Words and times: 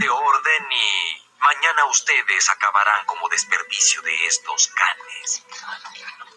de 0.00 0.08
orden 0.08 0.72
y 0.72 1.22
mañana 1.40 1.84
ustedes 1.84 2.48
acabarán 2.48 3.04
como 3.04 3.28
desperdicio 3.28 4.00
de 4.00 4.26
estos 4.26 4.68
canes. 4.68 5.44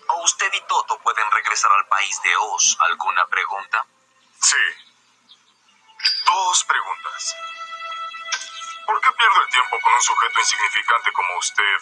O 0.10 0.22
usted 0.24 0.52
y 0.52 0.62
Toto 0.68 1.00
pueden 1.00 1.32
regresar 1.32 1.72
al 1.72 1.88
país 1.88 2.22
de 2.24 2.36
Oz. 2.36 2.78
¿Alguna 2.82 3.26
pregunta? 3.28 3.86
Sí. 4.42 4.58
Dos 6.26 6.64
preguntas. 6.66 7.36
¿Por 8.86 9.00
qué 9.00 9.12
pierdo 9.14 9.42
el 9.44 9.50
tiempo 9.50 9.80
con 9.80 9.94
un 9.94 10.02
sujeto 10.02 10.40
insignificante 10.42 11.14
como 11.14 11.38
usted 11.38 11.78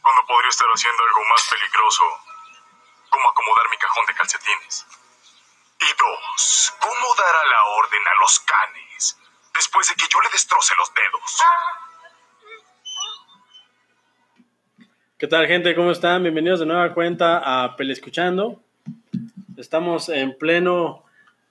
cuando 0.00 0.26
podría 0.26 0.48
estar 0.48 0.68
haciendo 0.68 1.04
algo 1.04 1.24
más 1.24 1.44
peligroso, 1.50 2.04
como 3.10 3.28
acomodar 3.28 3.68
mi 3.68 3.76
cajón 3.76 4.06
de 4.06 4.14
calcetines? 4.14 4.86
Y 5.80 5.92
dos, 5.92 6.74
¿cómo 6.80 7.14
dará 7.14 7.44
la 7.44 7.64
orden 7.64 8.08
a 8.08 8.14
los 8.20 8.40
canes 8.40 9.18
después 9.54 9.88
de 9.88 9.94
que 9.94 10.06
yo 10.12 10.20
le 10.20 10.28
destroce 10.32 10.72
los 10.78 10.92
dedos? 10.94 11.42
¿Qué 15.16 15.28
tal, 15.28 15.46
gente? 15.46 15.74
¿Cómo 15.74 15.92
están? 15.92 16.22
Bienvenidos 16.22 16.60
de 16.60 16.66
nueva 16.66 16.92
cuenta 16.92 17.38
a 17.38 17.76
Pele 17.76 17.92
Escuchando. 17.92 18.62
Estamos 19.56 20.08
en 20.08 20.36
pleno 20.36 21.04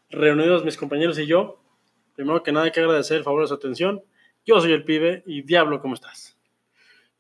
reunidos 0.10 0.66
mis 0.66 0.78
compañeros 0.78 1.18
y 1.18 1.26
yo. 1.26 1.60
Primero 2.16 2.44
que 2.44 2.52
nada 2.52 2.66
hay 2.66 2.72
que 2.72 2.82
agradecer 2.82 3.18
el 3.18 3.24
favor 3.24 3.42
de 3.42 3.48
su 3.48 3.54
atención. 3.54 4.04
Yo 4.46 4.60
soy 4.60 4.74
el 4.74 4.84
pibe 4.84 5.24
y 5.26 5.42
Diablo, 5.42 5.82
¿cómo 5.82 5.96
estás? 5.96 6.38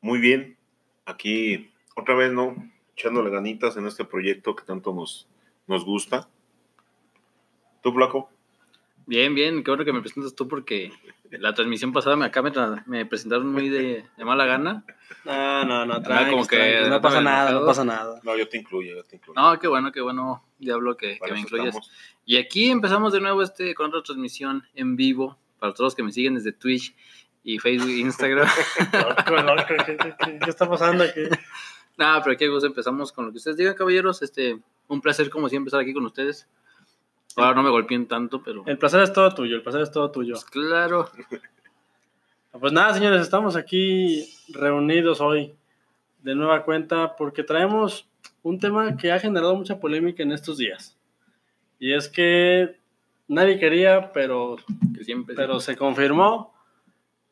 Muy 0.02 0.20
bien, 0.20 0.58
aquí 1.06 1.72
otra 1.96 2.14
vez, 2.14 2.32
¿no? 2.32 2.56
Echándole 2.96 3.30
ganitas 3.30 3.78
en 3.78 3.88
este 3.88 4.04
proyecto 4.04 4.56
que 4.56 4.66
tanto 4.66 4.94
nos, 4.94 5.28
nos 5.66 5.86
gusta. 5.86 6.30
¿Tú, 7.82 7.94
Flaco? 7.94 8.30
Bien, 9.06 9.36
bien, 9.36 9.64
qué 9.64 9.72
bueno 9.72 9.84
que 9.86 9.94
me 9.94 10.02
presentas 10.02 10.34
tú 10.36 10.48
porque 10.48 10.92
la 11.32 11.54
transmisión 11.54 11.92
pasada 11.92 12.16
me, 12.16 12.26
acá 12.26 12.42
me, 12.42 12.52
me 12.86 13.06
presentaron 13.06 13.52
muy 13.52 13.68
de, 13.70 14.06
de 14.18 14.26
mala 14.26 14.46
gana. 14.46 14.86
No, 15.26 15.66
no, 15.66 15.86
no, 15.86 16.02
tranquis, 16.02 16.30
como 16.32 16.48
que 16.48 16.58
tranquis, 16.58 16.90
no 16.90 17.02
pasa 17.02 17.22
nada, 17.22 17.52
no 17.52 17.66
pasa 17.66 17.84
nada. 17.84 18.20
No, 18.24 18.38
yo 18.38 18.48
te 18.48 18.58
incluyo, 18.58 18.96
yo 18.96 19.04
te 19.04 19.18
incluyo. 19.18 19.40
No, 19.40 19.60
qué 19.60 19.68
bueno, 19.68 19.92
qué 19.92 20.02
bueno, 20.02 20.46
Diablo, 20.60 20.96
que, 20.96 21.20
que 21.20 21.32
me 21.32 21.40
eso 21.40 21.48
incluyes. 21.48 21.68
estamos. 21.76 21.92
Y 22.26 22.38
aquí 22.38 22.70
empezamos 22.70 23.12
de 23.14 23.20
nuevo 23.22 23.42
este 23.42 23.74
con 23.76 23.88
otra 23.88 24.02
transmisión 24.04 24.64
en 24.76 24.96
vivo 24.96 25.38
para 25.60 25.74
todos 25.74 25.88
los 25.88 25.96
que 25.96 26.04
me 26.04 26.12
siguen 26.12 26.36
desde 26.36 26.52
Twitch 26.54 26.96
y 27.44 27.60
Facebook 27.60 27.90
e 27.90 27.98
Instagram. 28.00 28.48
Loco, 28.94 29.42
loco, 29.44 29.66
¿qué, 29.86 29.98
qué- 29.98 30.16
qué- 30.18 30.40
qué 30.40 30.50
está 30.50 30.70
pasando 30.70 31.04
aquí? 31.04 31.22
Nada, 31.98 32.24
pero 32.24 32.38
qué 32.38 32.48
gusto, 32.48 32.66
empezamos 32.68 33.12
con 33.12 33.26
lo 33.26 33.32
que 33.32 33.38
ustedes 33.38 33.58
digan, 33.58 33.74
caballeros. 33.76 34.22
Este, 34.22 34.60
un 34.88 35.02
placer 35.02 35.30
como 35.30 35.50
siempre 35.50 35.68
estar 35.70 35.82
aquí 35.82 35.94
con 35.94 36.06
ustedes. 36.06 36.48
Ahora 37.36 37.56
no 37.56 37.64
me 37.64 37.70
golpeen 37.70 38.08
tanto, 38.08 38.42
pero 38.44 38.64
El 38.68 38.78
placer 38.78 39.02
es 39.02 39.12
todo 39.14 39.34
tuyo, 39.34 39.56
el 39.56 39.62
placer 39.64 39.82
es 39.82 39.92
todo 39.92 40.12
tuyo. 40.12 40.34
pues, 40.34 40.46
claro. 40.46 41.10
Pues 42.60 42.72
nada, 42.72 42.94
señores, 42.94 43.22
estamos 43.22 43.56
aquí 43.56 44.30
reunidos 44.50 45.20
hoy 45.22 45.56
de 46.22 46.36
nueva 46.36 46.64
cuenta 46.64 47.16
porque 47.16 47.44
traemos 47.44 48.08
un 48.44 48.60
tema 48.60 48.96
que 48.96 49.12
ha 49.12 49.20
generado 49.20 49.56
mucha 49.56 49.80
polémica 49.80 50.22
en 50.22 50.32
estos 50.32 50.58
días. 50.58 50.96
Y 51.80 51.94
es 51.94 52.08
que 52.08 52.78
nadie 53.28 53.58
quería, 53.60 54.12
pero, 54.14 54.58
Que 54.96 55.04
siempre. 55.04 55.36
pero 55.36 55.60
se 55.60 55.76
confirmó. 55.76 56.54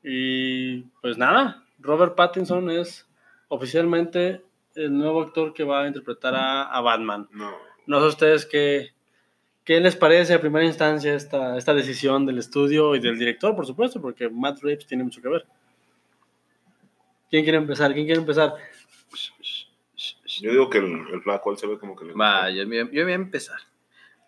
Y 0.03 0.81
pues 1.01 1.17
nada, 1.17 1.63
Robert 1.79 2.15
Pattinson 2.15 2.71
es 2.71 3.07
oficialmente 3.49 4.43
el 4.75 4.97
nuevo 4.97 5.21
actor 5.21 5.53
que 5.53 5.63
va 5.63 5.83
a 5.83 5.87
interpretar 5.87 6.33
a, 6.33 6.63
a 6.63 6.81
Batman. 6.81 7.27
No, 7.31 7.51
No 7.85 7.99
sé 8.01 8.07
ustedes 8.07 8.45
qué, 8.47 8.93
qué 9.71 9.79
les 9.79 9.95
parece 9.95 10.33
a 10.33 10.41
primera 10.41 10.65
instancia 10.65 11.13
esta, 11.15 11.57
esta 11.57 11.73
decisión 11.73 12.25
del 12.25 12.39
estudio 12.39 12.93
y 12.93 12.99
del 12.99 13.17
director, 13.17 13.55
por 13.55 13.65
supuesto, 13.65 14.01
porque 14.01 14.27
Matt 14.29 14.61
Reeves 14.61 14.85
tiene 14.85 15.05
mucho 15.05 15.21
que 15.21 15.29
ver. 15.29 15.45
¿Quién 17.29 17.43
quiere 17.43 17.57
empezar? 17.57 17.93
¿Quién 17.93 18.05
quiere 18.05 18.19
empezar? 18.19 18.53
yo 20.41 20.51
digo 20.51 20.69
que 20.69 20.79
el, 20.79 21.05
el 21.13 21.21
Flaco, 21.21 21.51
él 21.51 21.57
se 21.57 21.67
ve 21.67 21.77
como 21.79 21.95
que 21.95 22.03
le. 22.03 22.13
Va, 22.13 22.49
yo, 22.49 22.63
yo- 22.65 22.91
yo 22.91 23.03
voy 23.03 23.11
a 23.13 23.15
empezar. 23.15 23.59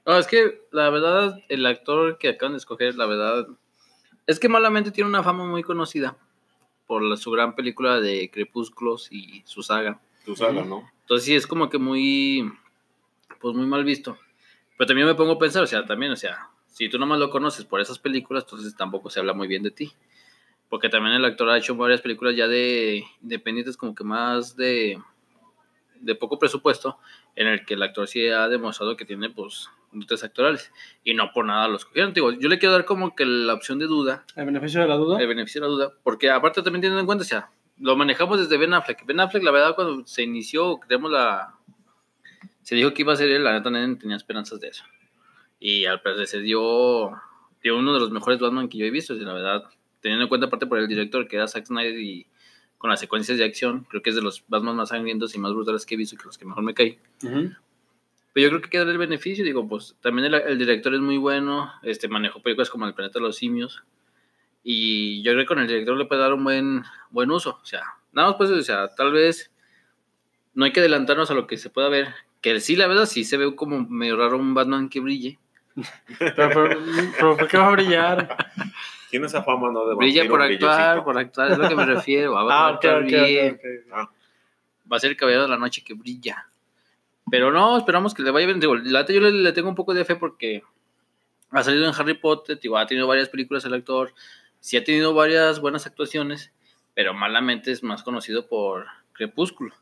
No, 0.06 0.18
es 0.18 0.28
que 0.28 0.62
la 0.72 0.90
verdad, 0.90 1.38
el 1.50 1.66
actor 1.66 2.18
que 2.18 2.30
acaban 2.30 2.54
de 2.54 2.60
escoger, 2.60 2.96
la 2.96 3.06
verdad, 3.06 3.46
es 4.26 4.40
que 4.40 4.48
malamente 4.48 4.92
tiene 4.92 5.10
una 5.10 5.24
fama 5.24 5.44
muy 5.46 5.62
conocida 5.64 6.16
por 6.88 7.02
la- 7.02 7.18
su 7.18 7.32
gran 7.32 7.54
película 7.54 8.00
de 8.00 8.32
Crepúsculos 8.32 9.10
y 9.12 9.42
su 9.46 9.62
saga. 9.62 10.00
Tu 10.24 10.38
saga, 10.38 10.64
¿no? 10.64 10.90
Entonces 11.02 11.26
sí, 11.26 11.36
es 11.36 11.46
como 11.48 11.70
que 11.70 11.78
muy, 11.80 12.50
pues 13.42 13.56
muy 13.58 13.66
mal 13.66 13.84
visto. 13.84 14.18
Pero 14.78 14.88
también 14.88 15.08
me 15.08 15.16
pongo 15.16 15.34
a 15.34 15.40
pensar, 15.40 15.64
o 15.64 15.68
sea, 15.68 15.86
también, 15.86 16.12
o 16.12 16.16
sea, 16.16 16.50
si 16.68 16.90
tú 16.90 16.98
nomás 16.98 17.20
lo 17.20 17.30
conoces 17.30 17.66
por 17.66 17.82
esas 17.82 18.00
películas, 18.00 18.44
entonces 18.44 18.76
tampoco 18.76 19.10
se 19.10 19.20
habla 19.20 19.34
muy 19.34 19.48
bien 19.48 19.64
de 19.64 19.72
ti. 19.72 19.94
Porque 20.70 20.90
también 20.90 21.16
el 21.16 21.26
actor 21.26 21.50
ha 21.50 21.58
hecho 21.58 21.76
varias 21.76 22.02
películas 22.02 22.36
ya 22.36 22.48
de 22.48 23.04
independientes 23.22 23.78
como 23.78 23.94
que 23.94 24.04
más 24.04 24.56
de, 24.56 25.00
de 26.00 26.16
poco 26.16 26.40
presupuesto, 26.40 26.98
en 27.36 27.48
el 27.48 27.66
que 27.66 27.76
el 27.76 27.84
actor 27.84 28.08
sí 28.08 28.28
ha 28.28 28.48
demostrado 28.48 28.98
que 28.98 29.06
tiene, 29.06 29.30
pues, 29.30 29.70
dotes 29.92 30.24
actorales. 30.24 30.72
Y 31.04 31.14
no 31.14 31.32
por 31.32 31.46
nada 31.46 31.68
lo 31.68 31.78
escogieron. 31.78 32.14
Digo, 32.14 32.32
yo 32.32 32.50
le 32.50 32.58
quiero 32.58 32.74
dar 32.74 32.86
como 32.86 33.16
que 33.16 33.26
la 33.26 33.54
opción 33.54 33.80
de 33.80 33.86
duda, 33.86 34.26
¿El 34.36 34.46
beneficio 34.46 34.82
de 34.82 34.88
la 34.88 34.96
duda? 34.96 35.20
el 35.20 35.28
beneficio 35.28 35.62
de 35.62 35.68
la 35.68 35.74
duda, 35.74 35.94
porque 36.04 36.32
aparte 36.32 36.62
también 36.64 36.82
teniendo 36.82 37.00
en 37.00 37.06
cuenta, 37.06 37.24
o 37.24 37.28
sea, 37.28 37.52
lo 37.80 37.96
manejamos 37.96 38.40
desde 38.40 38.58
Ben 38.58 38.74
Affleck. 38.74 39.06
Ben 39.06 39.20
Affleck, 39.20 39.44
la 39.44 39.52
verdad, 39.52 39.76
cuando 39.76 40.06
se 40.06 40.24
inició, 40.24 40.78
creemos 40.78 41.12
la... 41.12 41.56
Se 42.64 42.76
dijo 42.76 42.94
que 42.94 43.04
iba 43.04 43.14
a 43.14 43.18
ser 43.18 43.30
él, 43.30 43.44
la 43.44 43.54
neta 43.54 43.70
nadie 43.70 43.96
tenía 43.96 44.16
esperanzas 44.16 44.60
de 44.60 44.70
eso. 44.70 44.84
Y 45.60 45.86
al 45.86 46.02
parecer 46.02 46.28
se 46.28 46.42
dio, 46.42 47.12
dio 47.62 47.78
uno 47.78 47.94
de 47.94 48.00
los 48.00 48.12
mejores 48.12 48.40
Batman 48.40 48.70
que 48.70 48.78
yo 48.78 48.86
he 48.86 48.92
visto, 48.92 49.14
y 49.14 49.20
la 49.20 49.34
verdad, 49.34 49.64
teniendo 50.02 50.24
en 50.24 50.30
cuenta 50.30 50.48
aparte 50.48 50.66
por 50.66 50.80
el 50.80 50.88
director, 50.88 51.28
que 51.28 51.36
era 51.36 51.48
Zack 51.48 51.66
Snyder, 51.66 52.00
y 52.00 52.28
con 52.78 52.90
las 52.90 53.00
secuencias 53.00 53.38
de 53.38 53.46
acción, 53.46 53.86
creo 53.90 54.02
que 54.02 54.10
es 54.10 54.16
de 54.16 54.22
los 54.22 54.44
Batman 54.48 54.76
más 54.76 54.90
sangrientos 54.90 55.36
y 55.36 55.40
más 55.40 55.54
brutales 55.54 55.86
que 55.86 55.96
he 55.96 55.98
visto, 55.98 56.16
y 56.16 56.18
que 56.18 56.26
los 56.26 56.38
que 56.38 56.46
mejor 56.46 56.64
me 56.64 56.74
caí. 56.74 57.00
Ujú. 57.24 57.52
Pero 58.34 58.44
yo 58.44 58.50
creo 58.50 58.62
que 58.62 58.66
hay 58.66 58.72
que 58.72 58.78
darle 58.80 58.94
el 58.94 58.98
beneficio, 58.98 59.46
digo, 59.46 59.68
pues 59.68 59.96
también 60.02 60.34
el, 60.34 60.34
el 60.34 60.58
director 60.58 60.94
es 60.94 61.02
muy 61.02 61.18
bueno, 61.18 61.72
este 61.84 62.08
manejó 62.08 62.42
películas 62.42 62.70
como 62.70 62.88
El 62.88 62.94
planeta 62.94 63.20
de 63.20 63.26
los 63.26 63.38
simios, 63.38 63.84
y 64.64 65.22
yo 65.22 65.34
creo 65.34 65.44
que 65.44 65.48
con 65.48 65.60
el 65.60 65.68
director 65.68 65.96
le 65.98 66.06
puede 66.06 66.22
dar 66.22 66.34
un 66.34 66.44
buen, 66.44 66.84
buen 67.10 67.30
uso, 67.30 67.60
o 67.62 67.66
sea, 67.66 67.84
nada 68.12 68.30
más 68.30 68.38
pues, 68.38 68.50
o 68.50 68.62
sea, 68.62 68.88
tal 68.96 69.12
vez 69.12 69.52
no 70.54 70.66
hay 70.66 70.72
que 70.72 70.80
adelantarnos 70.80 71.30
a 71.32 71.34
lo 71.34 71.48
que 71.48 71.58
se 71.58 71.70
pueda 71.70 71.90
ver, 71.90 72.14
que 72.44 72.60
sí, 72.60 72.76
la 72.76 72.86
verdad, 72.86 73.08
sí 73.08 73.24
se 73.24 73.38
ve 73.38 73.56
como 73.56 73.80
medio 73.90 74.18
raro 74.18 74.38
un 74.38 74.54
Batman 74.54 74.90
que 74.90 75.00
brille, 75.00 75.40
Pero, 76.20 76.36
pero- 76.36 76.70
pero 77.18 77.38
¿por 77.38 77.48
qué 77.48 77.58
va 77.58 77.70
a 77.70 77.72
brillar? 77.72 78.38
Tiene 79.10 79.26
esa 79.28 79.42
fama, 79.44 79.72
¿no? 79.72 79.88
De 79.88 79.96
brilla 79.96 80.28
por 80.28 80.42
actuar, 80.42 81.04
por 81.04 81.18
actuar, 81.18 81.52
es 81.52 81.58
lo 81.58 81.68
que 81.68 81.76
me 81.76 81.86
refiero, 81.86 82.34
va 82.34 82.42
a 82.42 82.68
Ah, 82.68 82.70
ok, 82.70 82.76
actuar 82.76 82.98
ok, 83.02 83.08
bien, 83.08 83.54
ok, 83.56 83.60
ok. 83.60 83.94
Ah, 83.94 84.10
va 84.92 84.98
a 84.98 85.00
ser 85.00 85.12
el 85.12 85.18
caballero 85.18 85.44
de 85.44 85.50
la 85.50 85.58
noche 85.58 85.84
que 85.84 85.94
brilla. 85.96 86.48
Pero 87.32 87.52
no, 87.52 87.78
esperamos 87.78 88.14
que 88.14 88.22
le 88.22 88.32
vaya 88.32 88.46
bien. 88.46 88.60
Digo, 88.60 88.76
la 88.76 89.06
yo 89.06 89.20
le, 89.22 89.32
le 89.32 89.52
tengo 89.54 89.70
un 89.70 89.76
poco 89.76 89.94
de 89.94 90.04
fe 90.06 90.16
porque 90.16 90.62
ha 91.52 91.64
salido 91.64 91.88
en 91.88 91.94
Harry 91.98 92.16
Potter, 92.16 92.60
digo, 92.60 92.78
ha 92.78 92.86
tenido 92.86 93.08
varias 93.08 93.30
películas 93.30 93.64
el 93.66 93.74
actor, 93.74 94.14
sí 94.60 94.76
ha 94.78 94.84
tenido 94.84 95.14
varias 95.14 95.60
buenas 95.62 95.86
actuaciones, 95.88 96.52
pero 96.94 97.14
malamente 97.14 97.72
es 97.72 97.82
más 97.82 98.04
conocido 98.04 98.48
por 98.48 98.86
Crepúsculo. 99.14 99.74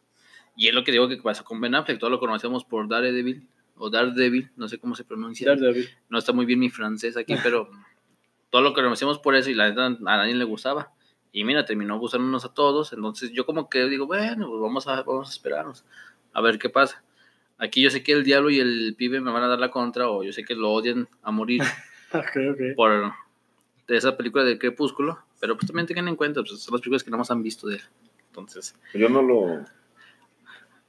Y 0.55 0.67
es 0.67 0.73
lo 0.73 0.83
que 0.83 0.91
digo 0.91 1.07
que 1.07 1.17
pasó 1.17 1.43
con 1.43 1.61
Ben 1.61 1.75
Affleck, 1.75 1.99
todos 1.99 2.11
lo 2.11 2.19
conocemos 2.19 2.65
por 2.65 2.87
Daredevil, 2.87 3.47
o 3.77 3.89
Daredevil, 3.89 4.51
no 4.55 4.67
sé 4.67 4.77
cómo 4.77 4.95
se 4.95 5.03
pronuncia. 5.03 5.47
Daredevil. 5.47 5.89
No 6.09 6.17
está 6.17 6.33
muy 6.33 6.45
bien 6.45 6.59
mi 6.59 6.69
francés 6.69 7.17
aquí, 7.17 7.35
pero 7.43 7.69
todo 8.49 8.61
lo 8.61 8.73
conocemos 8.73 9.19
por 9.19 9.35
eso 9.35 9.49
y 9.49 9.53
la 9.53 9.69
neta 9.69 9.85
a 9.85 9.89
nadie 9.89 10.35
le 10.35 10.43
gustaba. 10.43 10.91
Y 11.31 11.45
mira, 11.45 11.65
terminó 11.65 11.97
gustándonos 11.97 12.43
a 12.43 12.53
todos. 12.53 12.91
Entonces 12.91 13.31
yo 13.31 13.45
como 13.45 13.69
que 13.69 13.85
digo, 13.85 14.05
bueno, 14.05 14.49
pues 14.49 14.61
vamos 14.61 14.87
a, 14.87 15.01
vamos 15.03 15.29
a 15.29 15.31
esperarnos 15.31 15.85
a 16.33 16.41
ver 16.41 16.59
qué 16.59 16.69
pasa. 16.69 17.03
Aquí 17.57 17.81
yo 17.81 17.89
sé 17.89 18.03
que 18.03 18.11
el 18.11 18.23
diablo 18.23 18.49
y 18.49 18.59
el 18.59 18.95
pibe 18.97 19.21
me 19.21 19.31
van 19.31 19.43
a 19.43 19.47
dar 19.47 19.59
la 19.59 19.71
contra 19.71 20.09
o 20.09 20.23
yo 20.23 20.33
sé 20.33 20.43
que 20.43 20.55
lo 20.55 20.71
odian 20.71 21.07
a 21.21 21.31
morir 21.31 21.61
Ok, 22.13 22.35
ok. 22.51 22.75
por 22.75 23.13
de 23.87 23.97
esa 23.97 24.17
película 24.17 24.43
de 24.43 24.57
Crepúsculo. 24.57 25.19
Pero 25.39 25.55
pues 25.55 25.67
también 25.67 25.87
tengan 25.87 26.07
en 26.07 26.15
cuenta, 26.15 26.41
pues 26.41 26.61
son 26.61 26.73
las 26.73 26.81
películas 26.81 27.03
que 27.03 27.11
no 27.11 27.17
más 27.17 27.31
han 27.31 27.41
visto 27.41 27.67
de 27.67 27.75
él. 27.75 27.81
Entonces, 28.27 28.75
yo 28.93 29.09
no 29.09 29.21
lo... 29.21 29.65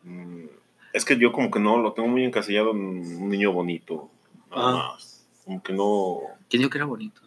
Mm, 0.02 0.46
Es 0.92 1.04
que 1.04 1.16
yo 1.18 1.32
como 1.32 1.50
que 1.50 1.58
no, 1.58 1.78
lo 1.78 1.92
tengo 1.94 2.08
muy 2.08 2.24
encasillado 2.24 2.72
en 2.72 2.78
un 2.78 3.28
niño 3.28 3.52
bonito. 3.52 4.10
nada 4.50 4.68
Ah. 4.70 4.92
más. 4.92 5.26
Como 5.44 5.62
que 5.62 5.72
no... 5.72 6.18
¿quién 6.48 6.60
dijo 6.60 6.70
que 6.70 6.78
era 6.78 6.84
bonito? 6.84 7.20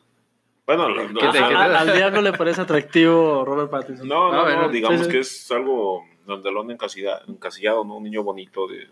Bueno, 0.67 0.87
lo- 0.89 1.07
¿Qué 1.07 1.13
te- 1.13 1.25
ajá. 1.25 1.31
qué 1.31 1.39
te- 1.49 1.55
A- 1.55 1.79
al 1.81 1.93
diablo 1.93 2.21
le 2.21 2.33
parece 2.33 2.61
atractivo 2.61 3.43
Robert 3.45 3.69
Pattinson. 3.71 4.07
No, 4.07 4.31
no, 4.31 4.41
Ah, 4.41 4.55
no, 4.63 4.69
digamos 4.69 4.99
sí, 4.99 5.05
sí. 5.05 5.11
que 5.11 5.19
es 5.19 5.51
algo 5.51 6.03
donde 6.25 6.51
lo 6.51 6.61
han 6.61 6.71
encasillado, 6.71 7.21
encasillado, 7.27 7.83
¿no? 7.83 7.97
Un 7.97 8.03
niño 8.03 8.23
bonito, 8.23 8.67
de 8.67 8.87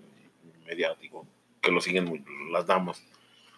mediático, 0.65 1.25
que 1.61 1.71
lo 1.71 1.79
siguen 1.81 2.05
muy- 2.05 2.23
las 2.51 2.65
damas. 2.67 3.03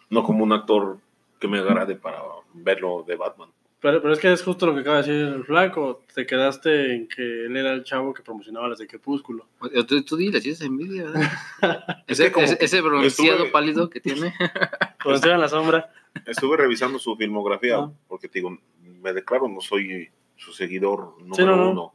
No 0.09 0.23
como 0.23 0.43
un 0.43 0.53
actor 0.53 0.99
que 1.39 1.47
me 1.47 1.59
agrade 1.59 1.95
para 1.95 2.21
verlo 2.53 3.03
de 3.07 3.15
Batman. 3.15 3.49
Pero, 3.81 4.01
pero 4.01 4.13
es 4.13 4.19
que 4.19 4.31
es 4.31 4.41
justo 4.41 4.65
lo 4.65 4.73
que 4.73 4.81
acaba 4.81 5.01
de 5.01 5.11
decir 5.13 5.27
el 5.35 5.43
flaco. 5.43 6.03
Te 6.13 6.25
quedaste 6.25 6.95
en 6.95 7.07
que 7.07 7.45
él 7.45 7.55
era 7.55 7.73
el 7.73 7.83
chavo 7.83 8.13
que 8.13 8.23
promocionaba 8.23 8.67
las 8.69 8.79
de 8.79 8.87
Crepúsculo. 8.87 9.47
Tú, 9.87 10.03
tú 10.03 10.17
dile, 10.17 10.41
tienes 10.41 10.61
envidia, 10.61 11.03
¿verdad? 11.03 11.31
Es 12.07 12.19
ese, 12.19 12.33
ese, 12.41 12.57
ese 12.59 12.81
bronceado 12.81 13.37
estuve- 13.43 13.51
pálido 13.51 13.89
que 13.89 13.99
tiene. 13.99 14.33
Cuando 15.03 15.15
estuvo 15.15 15.33
en 15.33 15.41
la 15.41 15.49
sombra. 15.49 15.91
Estuve 16.25 16.57
revisando 16.57 16.97
su 16.97 17.15
filmografía, 17.15 17.77
Ah. 17.77 17.91
porque 18.07 18.27
te 18.29 18.39
digo, 18.39 18.57
me 18.81 19.13
declaro, 19.13 19.47
no 19.49 19.59
soy 19.61 20.09
su 20.37 20.51
seguidor 20.53 21.15
número 21.19 21.35
Sí, 21.35 21.43
no, 21.43 21.55
no. 21.55 21.71
uno. 21.71 21.93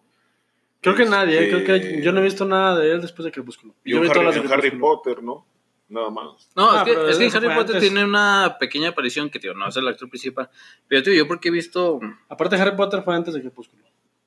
Creo 0.83 0.95
que 0.95 1.05
nadie, 1.07 1.39
¿eh? 1.39 1.45
Este, 1.51 1.65
creo 1.65 1.81
que 1.81 2.03
yo 2.03 2.13
no 2.13 2.21
he 2.21 2.25
visto 2.25 2.45
nada 2.45 2.79
de 2.79 2.93
él 2.93 3.01
después 3.01 3.25
de 3.25 3.33
Crepúsculo. 3.33 3.75
Yo 3.85 3.97
en 3.97 4.03
vi 4.03 4.09
Harry, 4.09 4.19
todas 4.21 4.37
las 4.37 4.49
de 4.49 4.55
Harry. 4.55 4.71
Potter, 4.79 5.23
¿no? 5.23 5.47
Nada 5.91 6.09
más. 6.09 6.49
No, 6.57 6.71
Ah, 6.71 6.79
es 6.79 6.85
que, 6.85 6.93
pero 6.95 7.09
es 7.09 7.19
que 7.19 7.27
Harry 7.37 7.49
Potter 7.49 7.77
antes. 7.77 7.81
tiene 7.81 8.05
una 8.05 8.57
pequeña 8.59 8.89
aparición 8.91 9.29
que, 9.29 9.39
tío, 9.41 9.53
no 9.55 9.69
es 9.69 9.77
el 9.77 9.87
actor 9.89 10.09
principal. 10.09 10.49
Pero, 10.89 11.03
tío, 11.03 11.13
yo 11.13 11.27
porque 11.29 11.49
he 11.49 11.53
visto... 11.53 12.01
Aparte, 12.29 12.57
Harry 12.57 12.77
Potter 12.77 13.03
fue 13.03 13.15
antes 13.17 13.35
de 13.35 13.41
Crepúsculo. 13.41 13.83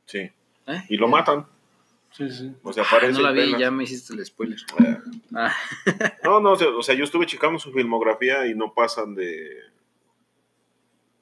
Sí. 0.06 0.20
¿eh? 0.68 0.84
Y 0.90 0.98
lo 0.98 1.08
matan. 1.08 1.48
Sí, 2.12 2.30
sí. 2.30 2.54
O 2.62 2.72
sea, 2.74 2.84
Ah, 2.84 2.88
aparece. 2.88 3.14
no 3.14 3.22
la 3.22 3.32
vi, 3.32 3.42
apenas. 3.42 3.60
ya 3.62 3.72
me 3.72 3.84
hiciste 3.86 4.14
el 4.14 4.24
spoiler. 4.26 4.60
Eh, 4.86 4.98
Ah, 5.36 5.52
No, 6.24 6.40
no, 6.42 6.52
o 6.52 6.56
sea, 6.58 6.68
o 6.70 6.84
sea, 6.84 6.94
yo 6.96 7.06
estuve 7.06 7.26
checando 7.26 7.58
su 7.58 7.72
filmografía 7.72 8.46
y 8.46 8.54
no 8.54 8.74
pasan 8.74 9.16
de 9.16 9.58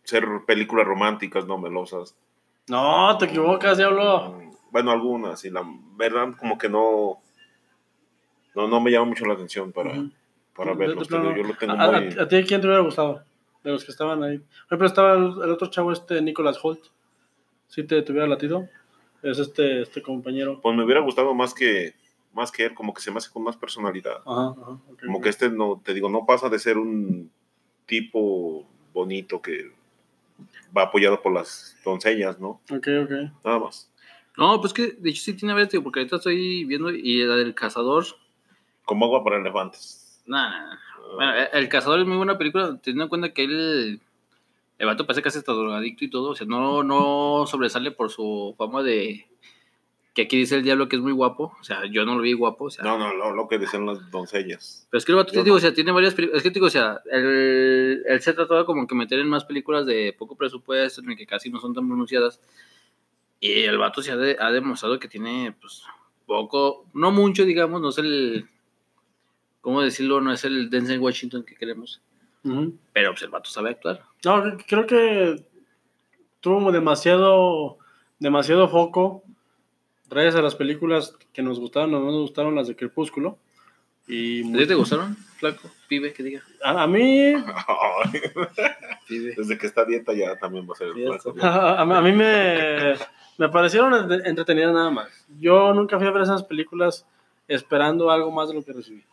ser 0.03 0.25
películas 0.45 0.85
románticas, 0.85 1.45
no 1.45 1.57
melosas. 1.57 2.15
No, 2.67 3.17
te 3.17 3.25
equivocas, 3.25 3.77
diablo. 3.77 4.41
Bueno, 4.71 4.91
algunas, 4.91 5.43
y 5.45 5.49
la 5.49 5.63
verdad 5.95 6.33
como 6.37 6.57
que 6.57 6.67
no 6.69 7.21
no, 8.55 8.67
no 8.67 8.81
me 8.81 8.91
llama 8.91 9.05
mucho 9.05 9.25
la 9.25 9.33
atención 9.35 9.71
para. 9.71 9.93
Para 10.55 10.73
verlos. 10.73 11.07
yo 11.07 11.17
lo 11.43 11.53
tengo 11.55 11.73
¿A, 11.73 11.83
a- 11.85 12.01
muy... 12.01 12.09
a 12.19 12.27
ti 12.27 12.43
quién 12.43 12.61
te 12.61 12.67
hubiera 12.67 12.81
gustado? 12.83 13.23
De 13.63 13.71
los 13.71 13.85
que 13.85 13.91
estaban 13.91 14.23
ahí. 14.23 14.37
Por 14.39 14.47
ejemplo, 14.69 14.87
estaba 14.87 15.13
el, 15.13 15.23
el 15.43 15.51
otro 15.51 15.67
chavo, 15.69 15.91
este 15.91 16.21
Nicholas 16.21 16.57
Holt. 16.63 16.83
¿Sí 17.67 17.83
te, 17.83 18.01
te 18.01 18.11
hubiera 18.11 18.27
latido? 18.27 18.67
Es 19.21 19.37
este, 19.39 19.83
este 19.83 20.01
compañero. 20.01 20.59
Pues 20.61 20.75
me 20.75 20.83
hubiera 20.83 21.01
gustado 21.01 21.33
más 21.35 21.53
que 21.53 21.93
más 22.33 22.49
que 22.51 22.65
él, 22.65 22.73
como 22.73 22.93
que 22.93 23.01
se 23.01 23.11
me 23.11 23.17
hace 23.17 23.29
con 23.29 23.43
más 23.43 23.57
personalidad. 23.57 24.17
Ajá, 24.25 24.55
ajá. 24.61 24.71
ok, 24.89 25.01
Como 25.05 25.17
ok. 25.17 25.23
que 25.23 25.29
este 25.29 25.49
no, 25.49 25.81
te 25.83 25.93
digo, 25.93 26.09
no 26.09 26.25
pasa 26.25 26.47
de 26.49 26.59
ser 26.59 26.77
un 26.77 27.29
tipo 27.85 28.65
bonito 28.93 29.41
que 29.41 29.71
va 30.75 30.83
apoyado 30.83 31.21
por 31.21 31.33
las 31.33 31.77
doncellas, 31.83 32.39
¿no? 32.39 32.61
Ok, 32.71 32.87
ok. 33.03 33.11
Nada 33.43 33.59
más. 33.59 33.91
no, 34.37 34.59
pues 34.61 34.71
que 34.73 34.93
de 34.93 35.09
hecho 35.09 35.21
sí 35.23 35.33
tiene 35.33 35.53
varias, 35.53 35.71
porque 35.83 35.99
ahorita 35.99 36.15
estoy 36.15 36.63
viendo 36.65 36.89
y 36.89 37.23
la 37.25 37.35
del 37.35 37.53
cazador... 37.53 38.05
Como 38.85 39.05
agua 39.05 39.23
para 39.23 39.37
elefantes. 39.37 40.00
Nah, 40.31 40.49
nah. 40.65 40.77
Bueno, 41.15 41.33
eh, 41.35 41.49
El 41.53 41.67
Cazador 41.69 41.99
es 41.99 42.07
muy 42.07 42.17
buena 42.17 42.37
película, 42.37 42.77
teniendo 42.81 43.03
en 43.03 43.09
cuenta 43.09 43.33
que 43.33 43.43
él, 43.43 43.99
el 44.79 44.85
vato 44.87 45.05
parece 45.05 45.21
casi 45.21 45.39
hasta 45.39 45.51
drogadicto 45.51 46.05
y 46.05 46.09
todo, 46.09 46.29
o 46.29 46.35
sea, 46.35 46.47
no, 46.47 46.83
no 46.83 47.45
sobresale 47.47 47.91
por 47.91 48.09
su 48.09 48.55
fama 48.57 48.81
de 48.81 49.27
que 50.13 50.23
aquí 50.23 50.37
dice 50.37 50.55
el 50.55 50.63
diablo 50.63 50.89
que 50.89 50.97
es 50.97 51.01
muy 51.01 51.11
guapo, 51.13 51.53
o 51.59 51.63
sea, 51.63 51.85
yo 51.85 52.03
no 52.05 52.15
lo 52.15 52.21
vi 52.21 52.33
guapo, 52.33 52.65
o 52.65 52.69
sea, 52.69 52.83
No, 52.83 52.97
no, 52.97 53.13
lo, 53.13 53.33
lo 53.33 53.47
que 53.47 53.57
decían 53.57 53.85
las 53.85 54.09
doncellas. 54.11 54.85
pero 54.89 54.97
es 54.99 55.05
que 55.05 55.11
el 55.13 55.15
vato, 55.17 55.31
te 55.31 55.43
digo, 55.43 55.55
no. 55.55 55.57
o 55.57 55.59
sea, 55.61 55.73
tiene 55.73 55.91
varias 55.93 56.13
películas, 56.15 56.37
es 56.39 56.43
que 56.43 56.49
te 56.49 56.55
digo, 56.55 56.67
o 56.67 56.69
sea, 56.69 57.01
él, 57.11 58.03
él 58.05 58.21
se 58.21 58.33
trataba 58.33 58.65
como 58.65 58.87
que 58.87 58.95
meter 58.95 59.19
en 59.19 59.29
más 59.29 59.45
películas 59.45 59.85
de 59.85 60.13
poco 60.17 60.35
presupuesto, 60.35 61.01
en 61.01 61.15
que 61.15 61.25
casi 61.25 61.49
no 61.49 61.59
son 61.59 61.73
tan 61.73 61.87
pronunciadas, 61.87 62.41
y 63.39 63.51
el 63.63 63.77
vato 63.77 64.01
se 64.01 64.11
ha, 64.11 64.17
de- 64.17 64.37
ha 64.39 64.51
demostrado 64.51 64.99
que 64.99 65.07
tiene, 65.07 65.53
pues, 65.59 65.83
poco, 66.25 66.85
no 66.93 67.11
mucho, 67.11 67.43
digamos, 67.45 67.79
no 67.81 67.89
es 67.89 67.97
el, 67.97 68.45
¿cómo 69.61 69.81
decirlo? 69.81 70.19
No 70.21 70.33
es 70.33 70.43
el 70.45 70.69
Denzel 70.69 70.99
Washington 70.99 71.43
que 71.43 71.55
queremos. 71.55 72.01
Pero 72.93 73.11
pues 73.11 73.21
el 73.21 73.29
vato 73.29 73.49
sabe 73.49 73.69
actuar. 73.71 74.01
No, 74.25 74.43
cre- 74.43 74.65
creo 74.67 74.85
que 74.87 75.45
tuvo 76.39 76.71
demasiado, 76.71 77.77
demasiado 78.19 78.67
foco 78.67 79.23
gracias 80.09 80.35
a 80.35 80.41
las 80.41 80.55
películas 80.55 81.15
que 81.33 81.41
nos 81.43 81.59
gustaron 81.59 81.93
o 81.93 81.99
no 81.99 82.05
nos 82.07 82.21
gustaron, 82.21 82.55
las 82.55 82.67
de 82.67 82.75
Crepúsculo. 82.75 83.37
Y 84.07 84.41
¿A 84.55 84.57
ti 84.57 84.67
te 84.67 84.73
gustaron? 84.75 85.15
Flaco, 85.37 85.69
pibe, 85.87 86.11
que 86.11 86.23
diga. 86.23 86.41
a, 86.63 86.83
a 86.83 86.87
mí. 86.87 87.33
Desde 89.09 89.57
que 89.57 89.67
está 89.67 89.85
dieta 89.85 90.13
ya 90.13 90.35
también 90.37 90.67
va 90.67 90.73
a 90.73 90.77
ser 90.77 90.87
el 90.87 90.93
flaco. 91.05 91.35
a, 91.41 91.81
a 91.81 92.01
mí 92.01 92.11
me, 92.11 92.93
me 93.37 93.49
parecieron 93.49 93.93
entre- 93.93 94.27
entretenidas 94.29 94.73
nada 94.73 94.89
más. 94.89 95.09
Yo 95.39 95.73
nunca 95.73 95.97
fui 95.97 96.07
a 96.07 96.11
ver 96.11 96.23
esas 96.23 96.43
películas 96.43 97.05
esperando 97.47 98.09
algo 98.09 98.31
más 98.31 98.49
de 98.49 98.55
lo 98.55 98.63
que 98.63 98.73
recibí. 98.73 99.03